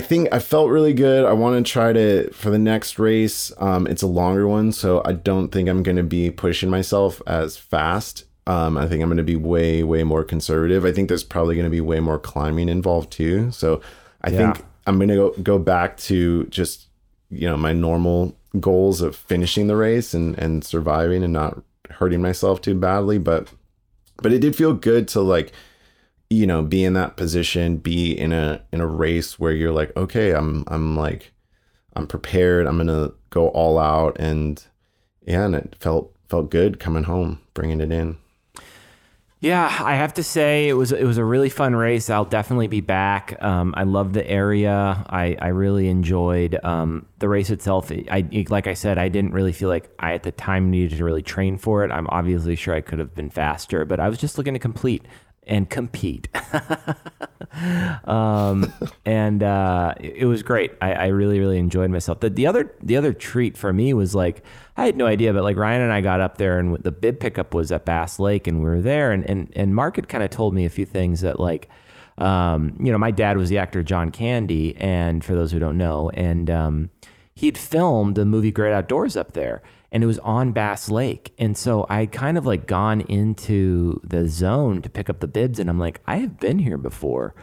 [0.00, 1.24] think i felt really good.
[1.24, 5.00] I want to try to for the next race um it's a longer one so
[5.04, 8.24] i don't think i'm going to be pushing myself as fast.
[8.46, 10.84] Um i think i'm going to be way way more conservative.
[10.84, 13.80] I think there's probably going to be way more climbing involved too so
[14.22, 14.52] i Yeah.
[14.52, 16.88] think i'm going to go go back to just
[17.30, 22.20] you know my normal goals of finishing the race and and surviving and not hurting
[22.22, 23.48] myself too badly but
[24.22, 25.52] but it did feel good to like
[26.30, 29.94] you know be in that position be in a in a race where you're like
[29.96, 31.32] okay i'm i'm like
[31.94, 34.64] i'm prepared i'm gonna go all out and
[35.26, 38.18] yeah and it felt felt good coming home bringing it in
[39.40, 42.10] Yeah, I have to say it was it was a really fun race.
[42.10, 43.40] I'll definitely be back.
[43.40, 45.04] Um, I love the area.
[45.08, 47.92] I, I really enjoyed um, the race itself.
[48.10, 51.04] I like I said, I didn't really feel like I at the time needed to
[51.04, 51.92] really train for it.
[51.92, 55.04] I'm obviously sure I could have been faster, but I was just looking to complete
[55.48, 56.28] and compete.
[58.04, 58.72] um,
[59.04, 60.72] and uh, it was great.
[60.80, 62.20] I, I really, really enjoyed myself.
[62.20, 64.44] The, the other, the other treat for me was like
[64.78, 67.18] I had no idea, but like Ryan and I got up there, and the bib
[67.18, 70.22] pickup was at Bass Lake, and we were there, and and and Mark had kind
[70.22, 71.68] of told me a few things that like.
[72.16, 75.78] Um, you know, my dad was the actor John Candy, and for those who don't
[75.78, 76.90] know, and um,
[77.32, 81.32] he'd filmed the movie Great Outdoors up there, and it was on Bass Lake.
[81.38, 85.28] And so I had kind of like gone into the zone to pick up the
[85.28, 87.34] bibs, and I'm like, I have been here before,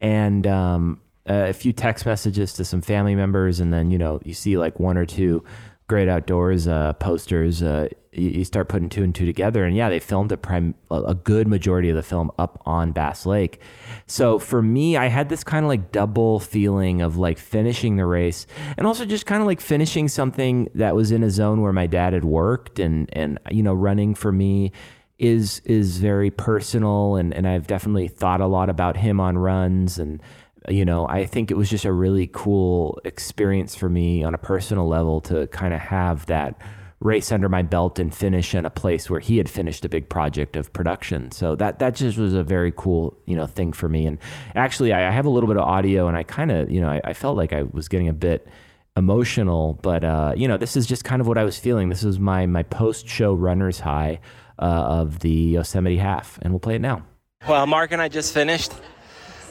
[0.00, 4.34] and um, a few text messages to some family members, and then you know you
[4.34, 5.44] see like one or two
[5.88, 7.62] Great Outdoors uh, posters.
[7.62, 10.74] Uh, you, you start putting two and two together, and yeah, they filmed a prim-
[10.90, 13.60] a a good majority of the film up on Bass Lake.
[14.06, 18.04] So for me, I had this kind of like double feeling of like finishing the
[18.04, 18.46] race,
[18.76, 21.86] and also just kind of like finishing something that was in a zone where my
[21.86, 24.72] dad had worked, and and you know, running for me
[25.18, 29.98] is is very personal, and and I've definitely thought a lot about him on runs
[29.98, 30.22] and
[30.68, 34.38] you know, I think it was just a really cool experience for me on a
[34.38, 36.60] personal level to kind of have that
[37.00, 40.08] race under my belt and finish in a place where he had finished a big
[40.08, 41.30] project of production.
[41.30, 44.06] So that that just was a very cool, you know, thing for me.
[44.06, 44.18] And
[44.54, 46.88] actually, I, I have a little bit of audio, and I kind of, you know,
[46.88, 48.48] I, I felt like I was getting a bit
[48.96, 51.88] emotional, but uh, you know, this is just kind of what I was feeling.
[51.88, 54.18] This is my my post show runner's high
[54.58, 57.04] uh, of the Yosemite half, and we'll play it now.
[57.48, 58.72] Well, Mark and I just finished.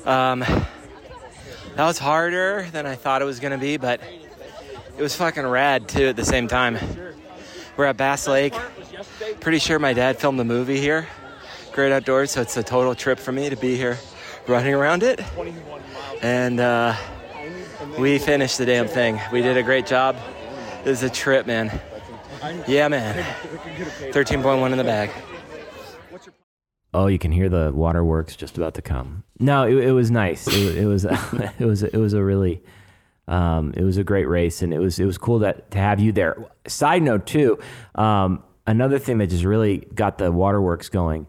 [0.05, 0.43] Um,
[1.77, 4.01] that was harder than I thought it was gonna be, but
[4.97, 6.79] it was fucking rad too at the same time.
[7.77, 8.55] We're at Bass Lake.
[9.41, 11.07] Pretty sure my dad filmed the movie here,
[11.73, 13.99] Great Outdoors, so it's a total trip for me to be here
[14.47, 15.21] running around it.
[16.23, 16.95] And uh,
[17.99, 19.21] we finished the damn thing.
[19.31, 20.17] We did a great job.
[20.83, 21.79] It was a trip, man.
[22.67, 23.23] Yeah, man.
[24.11, 25.11] 13.1 in the bag.
[26.97, 29.23] Oh, you can hear the waterworks just about to come.
[29.39, 30.47] No, it, it was nice.
[30.47, 31.05] It, it was
[31.59, 32.63] it was it was a really
[33.27, 35.99] um, it was a great race, and it was it was cool that to have
[35.99, 36.43] you there.
[36.65, 37.59] Side note too,
[37.93, 41.27] um, another thing that just really got the waterworks going.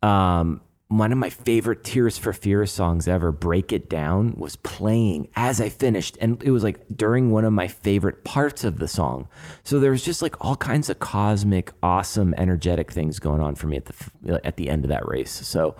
[0.00, 5.28] Um, one of my favorite Tears for Fears songs ever, Break It Down, was playing
[5.36, 6.18] as I finished.
[6.20, 9.28] And it was like during one of my favorite parts of the song.
[9.62, 13.68] So there was just like all kinds of cosmic, awesome, energetic things going on for
[13.68, 15.30] me at the at the end of that race.
[15.30, 15.76] So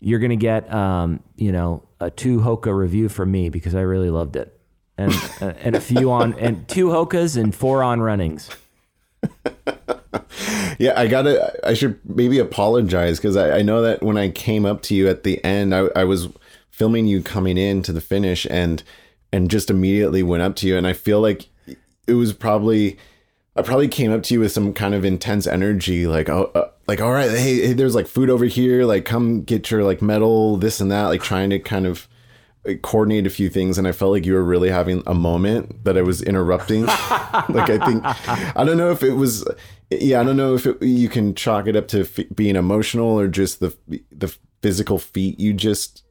[0.00, 4.10] you're gonna get um, you know, a two Hoka review from me because I really
[4.10, 4.58] loved it.
[4.96, 8.48] And uh, and a few on and two Hokas and four on runnings.
[10.78, 11.58] Yeah, I gotta.
[11.66, 15.08] I should maybe apologize because I, I know that when I came up to you
[15.08, 16.28] at the end, I, I was
[16.70, 18.82] filming you coming in to the finish and
[19.32, 21.48] and just immediately went up to you, and I feel like
[22.06, 22.96] it was probably
[23.56, 26.70] I probably came up to you with some kind of intense energy, like oh, uh,
[26.86, 30.00] like all right, hey, hey, there's like food over here, like come get your like
[30.00, 32.06] medal, this and that, like trying to kind of
[32.82, 35.96] coordinate a few things and i felt like you were really having a moment that
[35.96, 36.84] i was interrupting
[37.48, 39.42] like i think i don't know if it was
[39.90, 43.18] yeah i don't know if it, you can chalk it up to f- being emotional
[43.18, 43.74] or just the
[44.12, 46.02] the physical feat you just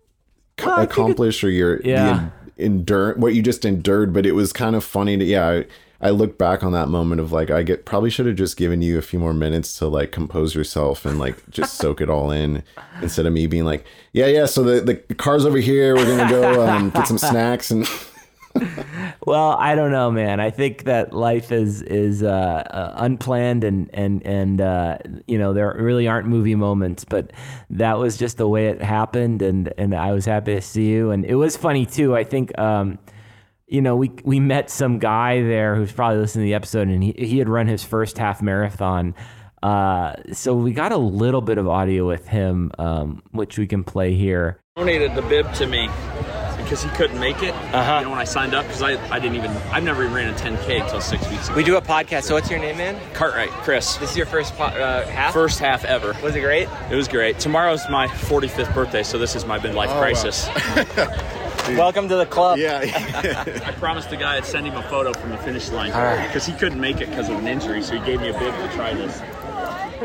[0.64, 2.30] Well, think it- accomplished or your Yeah.
[2.56, 5.66] the endure what you just endured but it was kind of funny to yeah I,
[6.00, 8.82] I look back on that moment of like I get probably should have just given
[8.82, 12.32] you a few more minutes to like compose yourself and like just soak it all
[12.32, 12.64] in
[13.02, 16.30] instead of me being like yeah yeah so the, the car's over here we're gonna
[16.30, 17.88] go um, get some snacks and
[19.26, 20.40] well, I don't know, man.
[20.40, 22.28] I think that life is is uh,
[22.70, 27.32] uh, unplanned and and and uh, you know there really aren't movie moments, but
[27.70, 31.12] that was just the way it happened, and and I was happy to see you,
[31.12, 32.16] and it was funny too.
[32.16, 32.58] I think.
[32.58, 33.00] Um,
[33.70, 37.04] you know, we we met some guy there who's probably listening to the episode, and
[37.04, 39.14] he he had run his first half marathon.
[39.62, 43.84] Uh, so we got a little bit of audio with him, um, which we can
[43.84, 44.62] play here.
[44.78, 45.90] Donated the bib to me
[46.68, 47.54] because he couldn't make it.
[47.54, 48.00] Uh-huh.
[48.00, 50.34] You know, when I signed up, because I, I didn't even, I've never even ran
[50.34, 51.56] a 10K until six weeks ago.
[51.56, 52.24] We do a podcast.
[52.24, 53.00] So what's your name, man?
[53.14, 53.96] Cartwright, Chris.
[53.96, 55.34] This is your first po- uh, half.
[55.34, 56.14] First half ever.
[56.22, 56.68] Was it great?
[56.92, 57.40] It was great.
[57.40, 60.50] Tomorrow's my 45th birthday, so this is my midlife crisis.
[61.78, 62.60] Welcome to the club.
[62.60, 62.82] Yeah.
[63.66, 66.28] I promised the guy I'd send him a photo from the finish line right.
[66.28, 68.54] because he couldn't make it because of an injury, so he gave me a bib
[68.54, 69.22] to try this.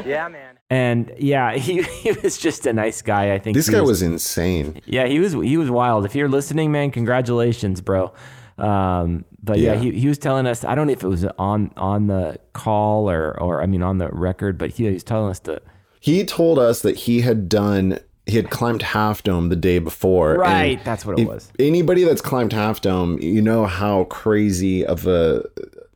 [0.06, 0.58] Yeah, man.
[0.70, 3.34] And yeah, he, he was just a nice guy.
[3.34, 4.80] I think this guy was insane.
[4.86, 6.04] Yeah, he was he was wild.
[6.04, 8.12] If you're listening, man, congratulations, bro.
[8.58, 9.80] Um, but yeah, Yeah.
[9.80, 10.64] he, he was telling us.
[10.64, 13.98] I don't know if it was on on the call or or I mean on
[13.98, 15.60] the record, but he, he was telling us to.
[16.00, 20.32] He told us that he had done he had climbed Half Dome the day before.
[20.32, 21.50] and Right, that's what it was.
[21.58, 25.44] Anybody that's climbed Half Dome, you know how crazy of a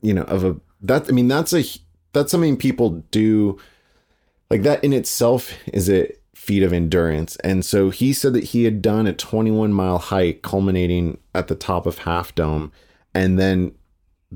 [0.03, 1.65] you know of a that I mean that's a
[2.13, 3.59] that's something people do
[4.51, 7.37] like that in itself is a feat of endurance.
[7.37, 11.55] And so he said that he had done a 21 mile hike culminating at the
[11.57, 12.71] top of Half Dome
[13.15, 13.75] and then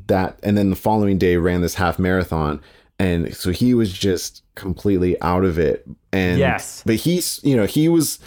[0.07, 2.61] that and then the following day ran this half marathon.
[2.99, 5.87] And so he was just completely out of it.
[6.13, 6.83] And Yes.
[6.85, 8.19] but he's you know he was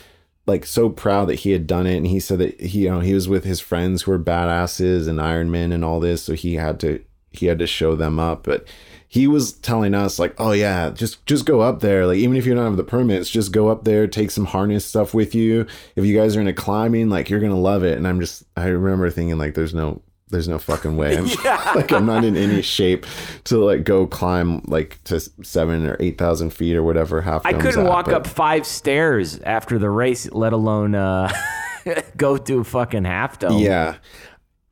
[0.45, 1.97] like so proud that he had done it.
[1.97, 5.07] And he said that he you know he was with his friends who were badasses
[5.07, 6.23] and ironmen and all this.
[6.23, 8.43] So he had to he had to show them up.
[8.43, 8.65] But
[9.13, 12.47] he was telling us like oh yeah just just go up there like even if
[12.47, 15.67] you don't have the permits just go up there take some harness stuff with you
[15.95, 18.65] if you guys are into climbing like you're gonna love it and i'm just i
[18.65, 21.25] remember thinking like there's no there's no fucking way i'm
[21.75, 23.05] like i'm not in any shape
[23.43, 27.53] to like go climb like to seven or eight thousand feet or whatever half I
[27.53, 31.31] couldn't at, walk but- up five stairs after the race, let alone uh,
[32.17, 33.59] go to a fucking half dome.
[33.61, 33.97] Yeah.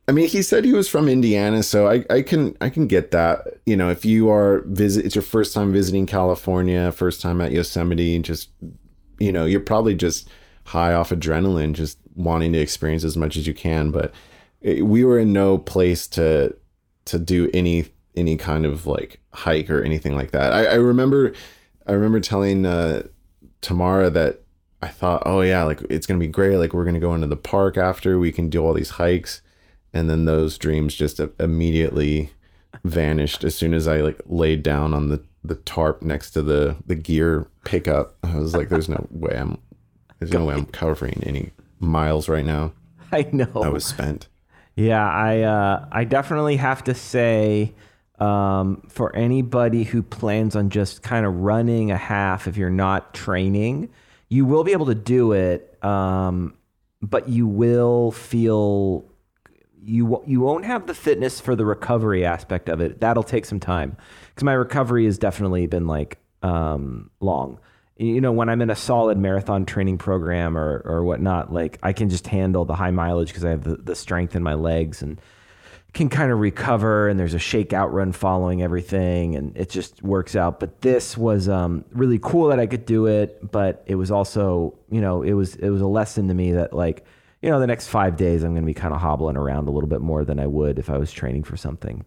[0.08, 3.12] I mean, he said he was from Indiana, so I, I can I can get
[3.12, 3.48] that.
[3.66, 7.52] You know, if you are visit, it's your first time visiting California, first time at
[7.52, 8.50] Yosemite, just
[9.20, 10.28] you know, you're probably just
[10.66, 13.92] high off adrenaline, just wanting to experience as much as you can.
[13.92, 14.14] But
[14.62, 16.56] it, we were in no place to
[17.06, 17.86] to do any
[18.16, 20.52] any kind of like hike or anything like that.
[20.54, 21.34] I, I remember
[21.88, 23.04] I remember telling uh,
[23.62, 24.42] Tamara that
[24.82, 26.58] I thought, oh yeah, like it's gonna be great.
[26.58, 29.42] Like we're gonna go into the park after we can do all these hikes,
[29.94, 32.32] and then those dreams just immediately
[32.84, 36.78] vanished as soon as I like laid down on the the tarp next to the
[36.86, 38.18] the gear pickup.
[38.24, 39.58] I was like, there's no way I'm
[40.20, 42.74] there's no way I'm covering any miles right now.
[43.12, 43.50] I know.
[43.56, 44.28] I was spent.
[44.76, 47.74] Yeah, I uh, I definitely have to say
[48.20, 53.14] um, for anybody who plans on just kind of running a half, if you're not
[53.14, 53.90] training,
[54.30, 56.56] you will be able to do it, um,
[57.02, 59.11] but you will feel
[59.84, 63.00] you you won't have the fitness for the recovery aspect of it.
[63.00, 63.98] That'll take some time
[64.30, 67.60] because my recovery has definitely been like um, long.
[67.98, 71.94] You know, when I'm in a solid marathon training program or or whatnot, like I
[71.94, 75.02] can just handle the high mileage because I have the, the strength in my legs
[75.02, 75.20] and
[75.94, 77.10] can kind of recover.
[77.10, 80.60] And there's a shakeout run following everything, and it just works out.
[80.60, 84.78] But this was um, really cool that I could do it, but it was also,
[84.90, 87.06] you know, it was it was a lesson to me that like
[87.42, 89.72] you know, the next five days I'm going to be kind of hobbling around a
[89.72, 92.06] little bit more than I would if I was training for something.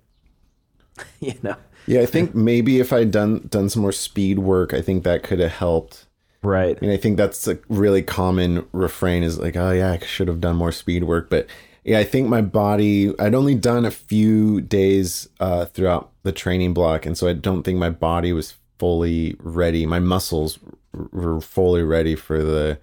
[1.20, 4.81] you know, Yeah, I think maybe if I'd done done some more speed work, I
[4.81, 6.07] think that could have helped.
[6.42, 6.79] right?
[6.81, 10.29] I mean, I think that's a really common refrain is like, oh yeah, I should
[10.29, 11.31] have done more speed work.
[11.31, 11.47] But
[11.85, 16.73] yeah, I think my body, I'd only done a few days uh, throughout the training
[16.75, 17.05] block.
[17.07, 19.85] And so I don't think my body was fully ready.
[19.85, 20.59] My muscles
[20.97, 22.79] r- were fully ready for the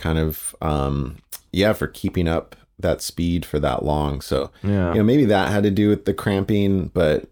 [0.00, 1.16] kind of, um,
[1.52, 4.20] yeah, for keeping up that speed for that long.
[4.22, 4.90] So, Yeah.
[4.92, 7.26] you know, maybe that had to do with the cramping, but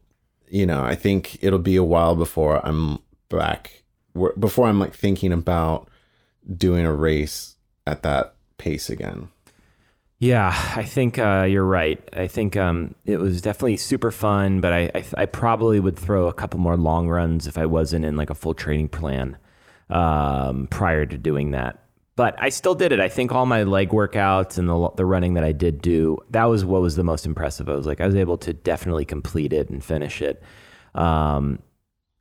[0.51, 3.83] you know, I think it'll be a while before I'm back,
[4.39, 5.89] before I'm like thinking about
[6.57, 9.29] doing a race at that pace again.
[10.21, 12.01] Yeah, I think uh, you're right.
[12.13, 16.27] I think um, it was definitely super fun, but I, I I probably would throw
[16.27, 19.37] a couple more long runs if I wasn't in like a full training plan
[19.91, 21.79] um, prior to doing that.
[22.19, 22.99] But I still did it.
[22.99, 26.47] I think all my leg workouts and the the running that I did do that
[26.47, 27.69] was what was the most impressive.
[27.69, 30.43] I was like I was able to definitely complete it and finish it.
[30.97, 31.61] Um,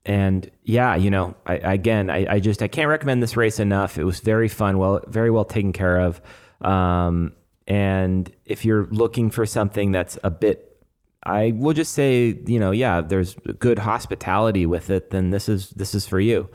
[0.05, 3.97] and yeah, you know, I, again, I, I just I can't recommend this race enough.
[3.97, 6.21] It was very fun, well, very well taken care of.
[6.61, 7.33] Um,
[7.65, 10.79] and if you're looking for something that's a bit,
[11.23, 15.71] I will just say, you know, yeah, there's good hospitality with it, then this is
[15.71, 16.49] this is for you.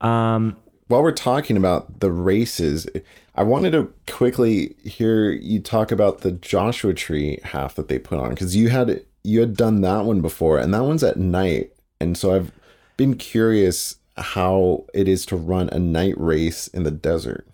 [0.00, 0.56] Um,
[0.92, 2.86] While we're talking about the races,
[3.34, 8.18] I wanted to quickly hear you talk about the Joshua Tree half that they put
[8.18, 11.72] on because you had you had done that one before, and that one's at night,
[11.98, 12.52] and so I've
[12.98, 17.48] been curious how it is to run a night race in the desert.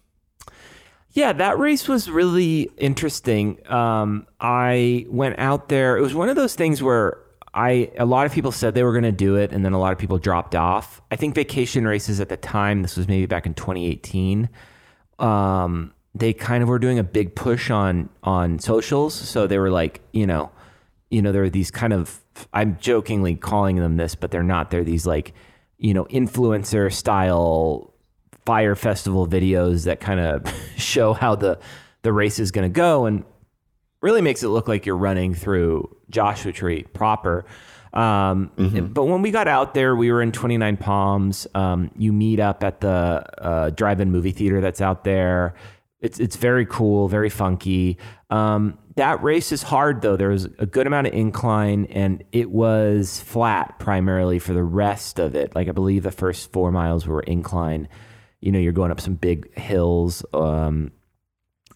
[1.12, 3.60] Yeah, that race was really interesting.
[3.70, 5.96] Um, I went out there.
[5.96, 7.18] It was one of those things where
[7.58, 9.80] I a lot of people said they were going to do it, and then a
[9.80, 11.02] lot of people dropped off.
[11.10, 14.48] I think vacation races at the time, this was maybe back in 2018.
[15.18, 19.70] Um, they kind of were doing a big push on on socials, so they were
[19.70, 20.52] like, you know,
[21.10, 22.20] you know, there are these kind of
[22.52, 24.70] I'm jokingly calling them this, but they're not.
[24.70, 25.34] They're these like,
[25.78, 27.92] you know, influencer style
[28.46, 31.58] fire festival videos that kind of show how the
[32.02, 33.24] the race is going to go and
[34.00, 37.44] really makes it look like you're running through Joshua Tree proper.
[37.92, 38.50] Um,
[38.92, 41.46] But when we got out there, we were in 29 Palms.
[41.54, 45.54] Um, you meet up at the uh, drive-in movie theater that's out there.
[46.00, 47.98] It's it's very cool, very funky.
[48.30, 50.16] Um, that race is hard though.
[50.16, 55.18] There was a good amount of incline, and it was flat primarily for the rest
[55.18, 55.54] of it.
[55.56, 57.88] Like I believe the first four miles were incline.
[58.40, 60.24] You know, you're going up some big hills.
[60.32, 60.92] Um,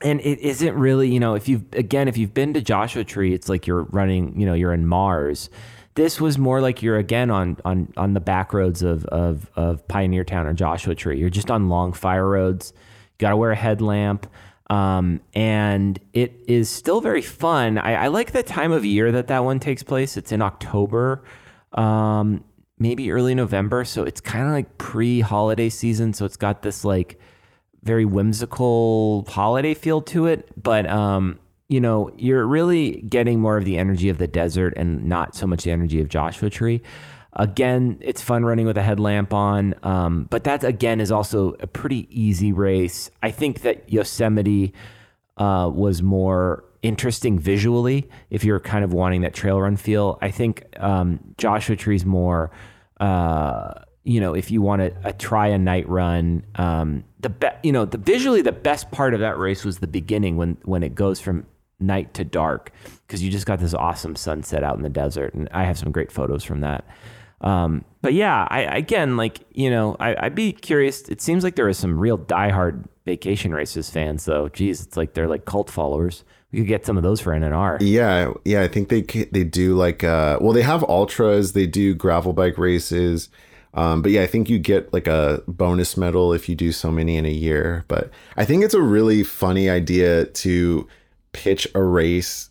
[0.04, 3.32] and it isn't really you know if you've again if you've been to joshua tree
[3.34, 5.50] it's like you're running you know you're in mars.
[5.94, 9.86] This was more like you're again on on on the back roads of of of
[9.88, 11.18] Pioneertown or joshua tree.
[11.18, 12.72] You're just on long fire roads.
[12.74, 14.26] You gotta wear a headlamp.
[14.70, 17.76] Um, and it is still very fun.
[17.76, 20.16] I, I like the time of year that that one takes place.
[20.16, 21.24] It's in october
[21.74, 22.44] um,
[22.78, 23.84] maybe early november.
[23.84, 26.12] So it's kind of like pre-holiday season.
[26.12, 27.18] So it's got this like
[27.82, 33.64] very whimsical holiday feel to it, but um, you know, you're really getting more of
[33.64, 36.82] the energy of the desert and not so much the energy of Joshua Tree.
[37.34, 41.66] Again, it's fun running with a headlamp on, um, but that again is also a
[41.66, 43.10] pretty easy race.
[43.22, 44.74] I think that Yosemite
[45.38, 50.18] uh, was more interesting visually if you're kind of wanting that trail run feel.
[50.20, 52.50] I think um, Joshua Tree's more.
[53.00, 53.72] Uh,
[54.04, 57.72] you know, if you want to uh, try a night run, um, the be- you
[57.72, 60.94] know, the visually the best part of that race was the beginning when when it
[60.94, 61.46] goes from
[61.78, 62.72] night to dark
[63.06, 65.92] because you just got this awesome sunset out in the desert, and I have some
[65.92, 66.84] great photos from that.
[67.42, 71.08] Um, but yeah, I again like you know, I, I'd be curious.
[71.08, 74.48] It seems like there are some real diehard vacation races fans, though.
[74.48, 76.24] Geez, it's like they're like cult followers.
[76.50, 77.78] We could get some of those for NNR.
[77.80, 81.94] Yeah, yeah, I think they they do like uh well they have ultras, they do
[81.94, 83.28] gravel bike races.
[83.74, 86.90] Um, but yeah, I think you get like a bonus medal if you do so
[86.90, 87.84] many in a year.
[87.88, 90.86] But I think it's a really funny idea to
[91.32, 92.50] pitch a race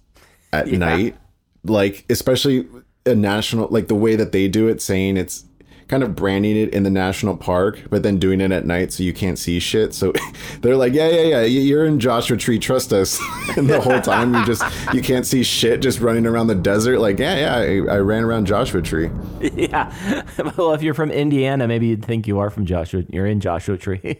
[0.51, 1.15] at night,
[1.63, 2.67] like especially
[3.05, 5.45] a national, like the way that they do it, saying it's
[5.91, 9.03] kind of branding it in the national park, but then doing it at night so
[9.03, 9.93] you can't see shit.
[9.93, 10.13] So
[10.61, 13.19] they're like, yeah, yeah, yeah, you're in Joshua Tree, trust us.
[13.57, 14.63] and the whole time you just
[14.93, 16.99] you can't see shit, just running around the desert.
[16.99, 17.55] Like, yeah, yeah,
[17.91, 19.11] I, I ran around Joshua Tree.
[19.41, 20.23] yeah.
[20.55, 23.03] Well, if you're from Indiana, maybe you'd think you are from Joshua.
[23.09, 24.17] You're in Joshua Tree.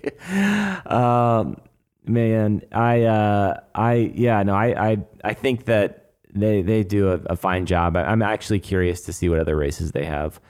[0.86, 1.56] um,
[2.04, 7.22] man, I, uh, I, yeah, no, I, I, I think that they, they do a,
[7.28, 7.96] a fine job.
[7.96, 10.42] I, I'm actually curious to see what other races they have.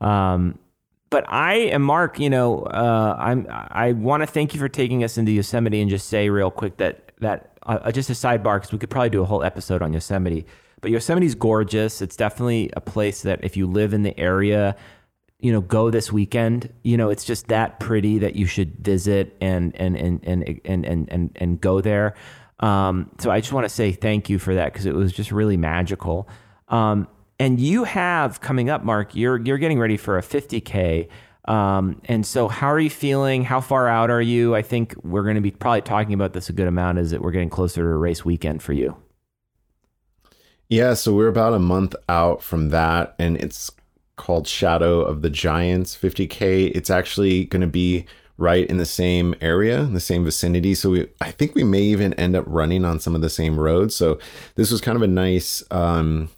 [0.00, 0.58] Um,
[1.10, 2.18] but I am Mark.
[2.18, 3.46] You know, uh, I'm.
[3.50, 6.76] I want to thank you for taking us into Yosemite and just say real quick
[6.78, 9.92] that that uh, just a sidebar because we could probably do a whole episode on
[9.92, 10.46] Yosemite.
[10.80, 12.00] But Yosemite's gorgeous.
[12.00, 14.76] It's definitely a place that if you live in the area,
[15.38, 16.72] you know, go this weekend.
[16.84, 20.86] You know, it's just that pretty that you should visit and and and and and
[20.86, 22.14] and and, and go there.
[22.60, 25.32] Um, so I just want to say thank you for that because it was just
[25.32, 26.28] really magical.
[26.68, 27.08] Um,
[27.40, 29.16] and you have coming up, Mark.
[29.16, 31.08] You're you're getting ready for a 50k.
[31.46, 33.42] Um, and so, how are you feeling?
[33.42, 34.54] How far out are you?
[34.54, 37.22] I think we're going to be probably talking about this a good amount Is that
[37.22, 38.94] we're getting closer to a race weekend for you.
[40.68, 43.72] Yeah, so we're about a month out from that, and it's
[44.16, 46.70] called Shadow of the Giants 50K.
[46.74, 48.04] It's actually going to be
[48.36, 50.74] right in the same area, in the same vicinity.
[50.74, 53.58] So we, I think we may even end up running on some of the same
[53.58, 53.96] roads.
[53.96, 54.18] So
[54.54, 56.28] this was kind of a nice, um,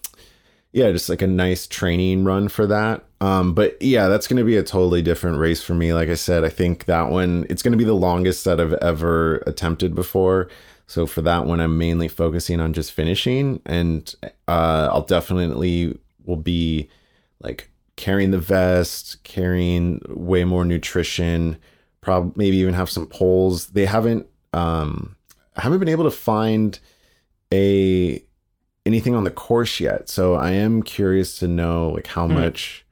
[0.72, 3.04] yeah, just like a nice training run for that.
[3.20, 5.92] Um, but yeah, that's going to be a totally different race for me.
[5.92, 8.72] Like I said, I think that one, it's going to be the longest that I've
[8.74, 10.48] ever attempted before.
[10.86, 14.14] So for that one, I'm mainly focusing on just finishing, and
[14.48, 16.88] uh, I'll definitely will be
[17.40, 21.56] like carrying the vest, carrying way more nutrition,
[22.00, 23.68] probably maybe even have some poles.
[23.68, 25.16] They haven't, um,
[25.56, 26.78] I haven't been able to find
[27.52, 28.22] a
[28.86, 30.08] anything on the course yet.
[30.08, 32.34] So I am curious to know like how Hmm.
[32.34, 32.84] much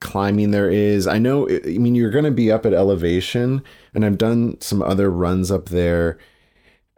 [0.00, 1.06] climbing there is.
[1.06, 3.62] I know I mean you're going to be up at elevation
[3.94, 6.18] and I've done some other runs up there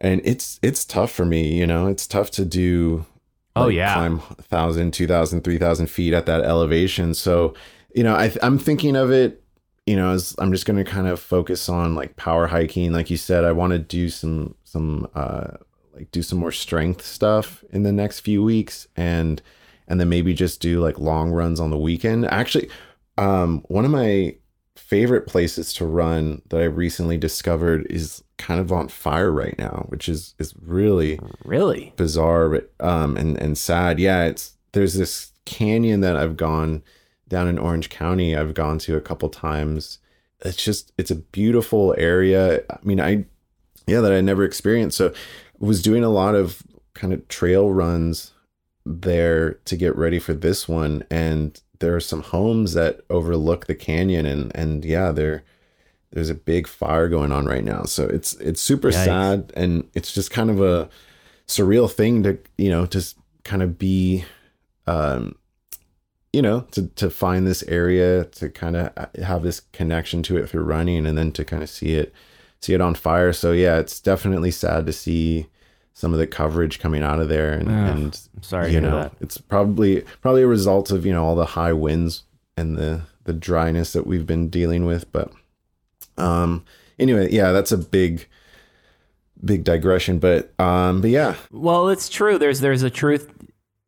[0.01, 1.87] and it's it's tough for me, you know.
[1.87, 3.07] It's tough to do
[3.57, 3.93] Oh, yeah.
[3.95, 7.55] climb 1000 2000 3000 feet at that elevation so
[7.93, 9.43] you know I, i'm thinking of it
[9.85, 13.11] you know as i'm just going to kind of focus on like power hiking like
[13.11, 15.57] you said i want to do some some uh
[15.99, 19.43] like do some more strength stuff in the next few weeks and
[19.89, 22.25] and then maybe just do like long runs on the weekend.
[22.27, 22.69] Actually
[23.17, 24.35] um one of my
[24.77, 29.85] favorite places to run that i recently discovered is kind of on fire right now
[29.89, 31.93] which is is really Really?
[31.97, 33.99] bizarre but um and and sad.
[33.99, 36.83] Yeah it's there's this canyon that i've gone
[37.29, 39.99] down in orange county i've gone to a couple times.
[40.45, 42.63] It's just it's a beautiful area.
[42.71, 43.25] I mean i
[43.89, 44.97] yeah that i never experienced.
[44.97, 45.13] So
[45.59, 46.63] was doing a lot of
[46.95, 48.33] kind of trail runs
[48.85, 53.75] there to get ready for this one and there are some homes that overlook the
[53.75, 55.43] canyon and and yeah they're
[56.11, 59.05] there's a big fire going on right now so it's it's super Yikes.
[59.05, 60.89] sad and it's just kind of a
[61.47, 63.05] surreal thing to you know to
[63.45, 64.25] kind of be
[64.87, 65.35] um
[66.33, 68.91] you know to to find this area to kind of
[69.23, 72.13] have this connection to it through running and then to kind of see it
[72.61, 75.47] see it on fire so yeah it's definitely sad to see
[75.93, 79.13] some of the coverage coming out of there and, Ugh, and sorry you know that.
[79.21, 82.25] it's probably probably a result of you know all the high winds
[82.57, 85.33] and the the dryness that we've been dealing with but
[86.17, 86.65] um
[86.99, 88.27] anyway yeah that's a big
[89.45, 92.39] big digression but um but yeah Well, it's true.
[92.39, 93.33] There's there's a truth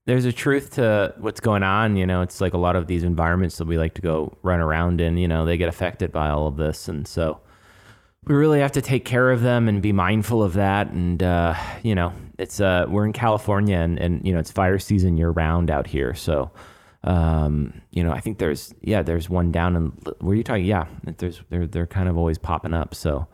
[0.06, 1.96] there's a truth to what's going on.
[1.96, 4.60] You know, it's like a lot of these environments that we like to go run
[4.60, 5.16] around in.
[5.16, 7.40] You know, they get affected by all of this, and so
[8.30, 10.88] we really have to take care of them and be mindful of that.
[10.90, 14.78] And uh, you know, it's uh, we're in California, and and you know, it's fire
[14.78, 16.14] season year round out here.
[16.14, 16.52] So,
[17.02, 19.86] um, you know, I think there's yeah, there's one down in
[20.20, 20.64] where are you talking?
[20.64, 20.86] Yeah,
[21.18, 22.94] there's they're they're kind of always popping up.
[22.94, 23.26] So,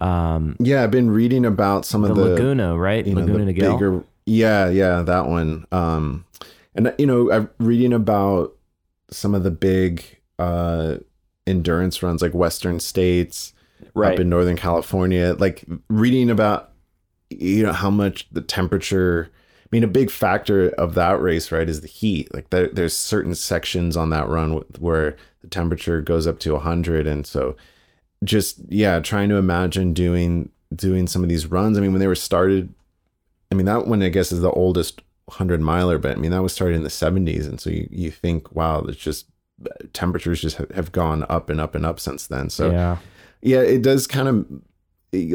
[0.00, 3.04] um, yeah i've been reading about some the, of the Laguna, right?
[3.04, 3.72] you know, Laguna the Niguel.
[3.72, 6.24] bigger yeah yeah that one um
[6.74, 8.54] and you know i'm reading about
[9.10, 10.04] some of the big
[10.38, 10.96] uh
[11.46, 13.54] endurance runs like western states
[13.94, 14.12] Right.
[14.12, 16.72] up in northern california like reading about
[17.30, 21.68] you know how much the temperature i mean a big factor of that race right
[21.68, 22.32] is the heat.
[22.32, 27.06] Like there, there's certain sections on that run where the temperature goes up to 100
[27.06, 27.56] and so
[28.24, 31.76] just yeah trying to imagine doing doing some of these runs.
[31.76, 32.72] I mean when they were started
[33.50, 36.42] i mean that one i guess is the oldest 100 miler but i mean that
[36.42, 39.26] was started in the 70s and so you, you think wow it's just
[39.92, 42.50] temperatures just have, have gone up and up and up since then.
[42.50, 42.98] So yeah.
[43.40, 44.46] Yeah it does kind of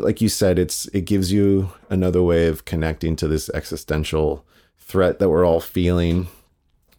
[0.03, 4.45] like you said it's it gives you another way of connecting to this existential
[4.77, 6.27] threat that we're all feeling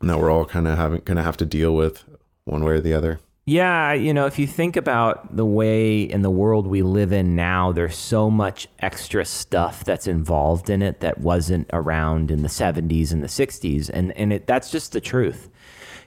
[0.01, 2.05] and that we're all kind of having going to have to deal with
[2.45, 6.23] one way or the other Yeah, you know, if you think about the way in
[6.23, 11.01] the world we live in now, there's so much extra stuff that's involved in it
[11.01, 15.01] that wasn't around in the 70s and the 60s, and and it that's just the
[15.01, 15.51] truth.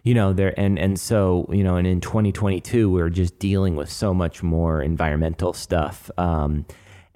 [0.04, 3.92] You know, there and and so you know, and in 2022, we're just dealing with
[3.92, 6.10] so much more environmental stuff.
[6.18, 6.66] Um,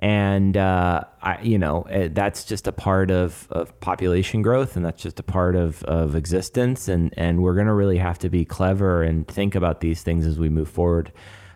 [0.01, 4.83] and uh, I, you know eh, that's just a part of, of population growth, and
[4.83, 8.43] that's just a part of, of existence, and and we're gonna really have to be
[8.43, 11.11] clever and think about these things as we move forward.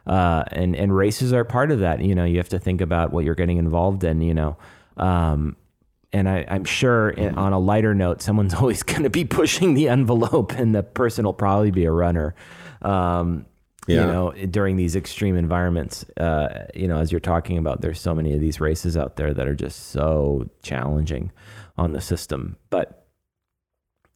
[0.05, 2.01] Uh, and and races are part of that.
[2.01, 4.21] You know, you have to think about what you're getting involved in.
[4.21, 4.57] You know,
[4.97, 5.55] um,
[6.13, 9.73] and I, I'm sure in, on a lighter note, someone's always going to be pushing
[9.73, 12.35] the envelope, and the person will probably be a runner.
[12.81, 13.45] Um,
[14.01, 18.15] You know, during these extreme environments, uh, you know, as you're talking about, there's so
[18.15, 21.31] many of these races out there that are just so challenging
[21.77, 22.57] on the system.
[22.71, 23.05] But,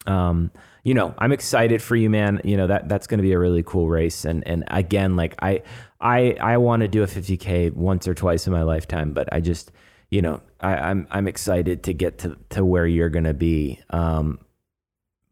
[0.08, 0.50] um,
[0.84, 2.42] you know, I'm excited for you, man.
[2.44, 4.26] You know that that's going to be a really cool race.
[4.26, 5.62] And and again, like I
[6.02, 9.40] I I want to do a 50k once or twice in my lifetime, but I
[9.42, 9.72] just
[10.10, 13.80] you know I, I'm I'm excited to get to to where you're going to be.
[13.90, 14.40] Um,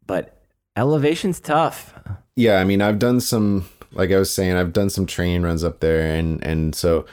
[0.06, 0.42] but
[0.76, 1.92] elevation's tough.
[2.36, 5.64] yeah i mean i've done some like i was saying i've done some training runs
[5.64, 7.04] up there and and so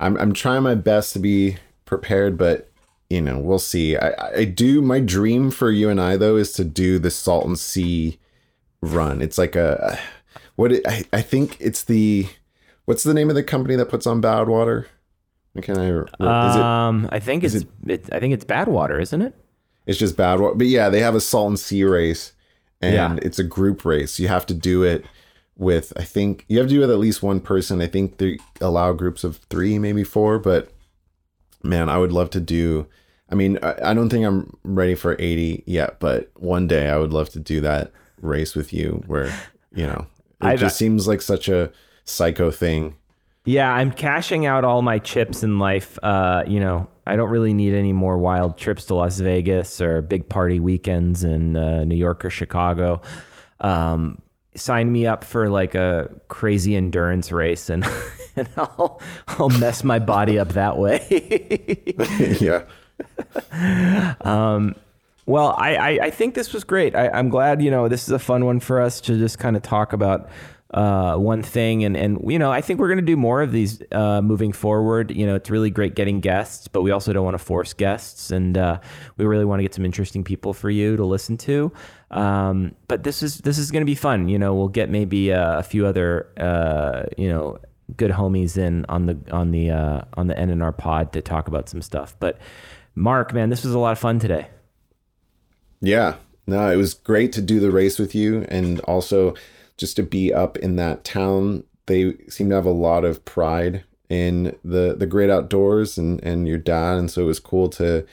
[0.00, 2.68] i'm i'm trying my best to be prepared but
[3.08, 6.52] you know we'll see i i do my dream for you and i though is
[6.52, 8.18] to do the salton sea
[8.80, 9.96] run it's like a
[10.56, 12.26] what it, I, I think it's the
[12.86, 14.86] what's the name of the company that puts on Badwater
[15.60, 16.06] can i is
[16.56, 19.34] it um, I think it's is it, I think it's Badwater, isn't it?
[19.86, 20.40] It's just bad.
[20.40, 22.32] wa- But yeah, they have a Salton Sea race,
[22.80, 23.16] and Yeah.
[23.20, 24.18] it's a group race.
[24.18, 25.04] You have to do it
[25.56, 27.82] with, I think, you have to do it with at least one person.
[27.82, 30.38] I think they allow groups of three, maybe four.
[30.38, 30.70] But
[31.62, 32.86] man, I would love to do
[33.28, 36.98] I mean, I, I don't think I'm ready for 80 yet, but one day I
[36.98, 37.90] would love to do that
[38.20, 39.32] race with you where,
[39.74, 40.06] you know,
[40.42, 41.72] it I've- just seems like such a
[42.04, 42.94] psycho thing.
[43.44, 45.98] Yeah, I'm cashing out all my chips in life.
[46.02, 50.00] Uh, you know, I don't really need any more wild trips to Las Vegas or
[50.00, 53.02] big party weekends in uh, New York or Chicago.
[53.60, 54.22] Um,
[54.54, 57.84] sign me up for like a crazy endurance race, and
[58.36, 61.02] and I'll I'll mess my body up that way.
[62.40, 62.62] yeah.
[64.20, 64.76] Um,
[65.26, 66.94] Well, I, I, I think this was great.
[66.96, 69.56] I, I'm glad, you know, this is a fun one for us to just kind
[69.56, 70.28] of talk about
[70.72, 71.84] uh, one thing.
[71.84, 74.52] And, and, you know, I think we're going to do more of these uh, moving
[74.52, 75.10] forward.
[75.10, 78.30] You know, it's really great getting guests, but we also don't want to force guests.
[78.30, 78.80] And uh,
[79.16, 81.72] we really want to get some interesting people for you to listen to.
[82.10, 84.28] Um, but this is this is going to be fun.
[84.28, 87.58] You know, we'll get maybe uh, a few other, uh, you know,
[87.96, 91.68] good homies in on the on the uh, on the NNR pod to talk about
[91.68, 92.16] some stuff.
[92.18, 92.38] But
[92.94, 94.48] Mark, man, this was a lot of fun today.
[95.80, 96.16] Yeah.
[96.46, 99.34] No, it was great to do the race with you and also
[99.76, 101.64] just to be up in that town.
[101.86, 106.46] They seem to have a lot of pride in the the great outdoors and and
[106.46, 108.06] your dad and so it was cool to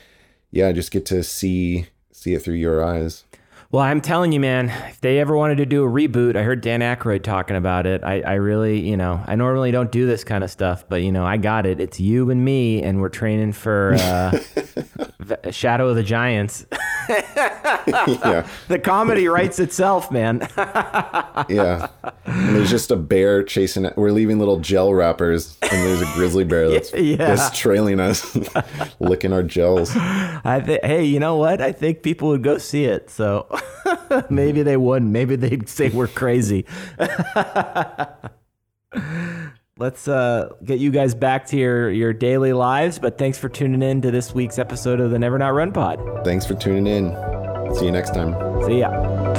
[0.50, 3.24] yeah, just get to see see it through your eyes.
[3.72, 6.60] Well, I'm telling you, man, if they ever wanted to do a reboot, I heard
[6.60, 8.02] Dan Aykroyd talking about it.
[8.02, 11.12] I, I really, you know, I normally don't do this kind of stuff, but, you
[11.12, 11.78] know, I got it.
[11.78, 14.40] It's you and me, and we're training for uh,
[15.52, 16.66] Shadow of the Giants.
[17.08, 18.44] yeah.
[18.66, 20.40] the comedy writes itself, man.
[21.48, 21.88] Yeah.
[22.26, 23.96] And there's just a bear chasing it.
[23.96, 27.16] we're leaving little gel wrappers and there's a grizzly bear that's Yeah.
[27.16, 28.36] just trailing us
[29.00, 29.90] licking our gels.
[29.96, 31.60] I th- hey, you know what?
[31.62, 33.10] I think people would go see it.
[33.10, 33.46] So
[34.30, 35.10] maybe they wouldn't.
[35.10, 36.66] Maybe they'd say we're crazy.
[39.78, 42.98] Let's uh, get you guys back to your, your daily lives.
[42.98, 45.98] But thanks for tuning in to this week's episode of the Never Not Run Pod.
[46.22, 47.16] Thanks for tuning in.
[47.76, 48.34] See you next time.
[48.66, 49.29] See ya.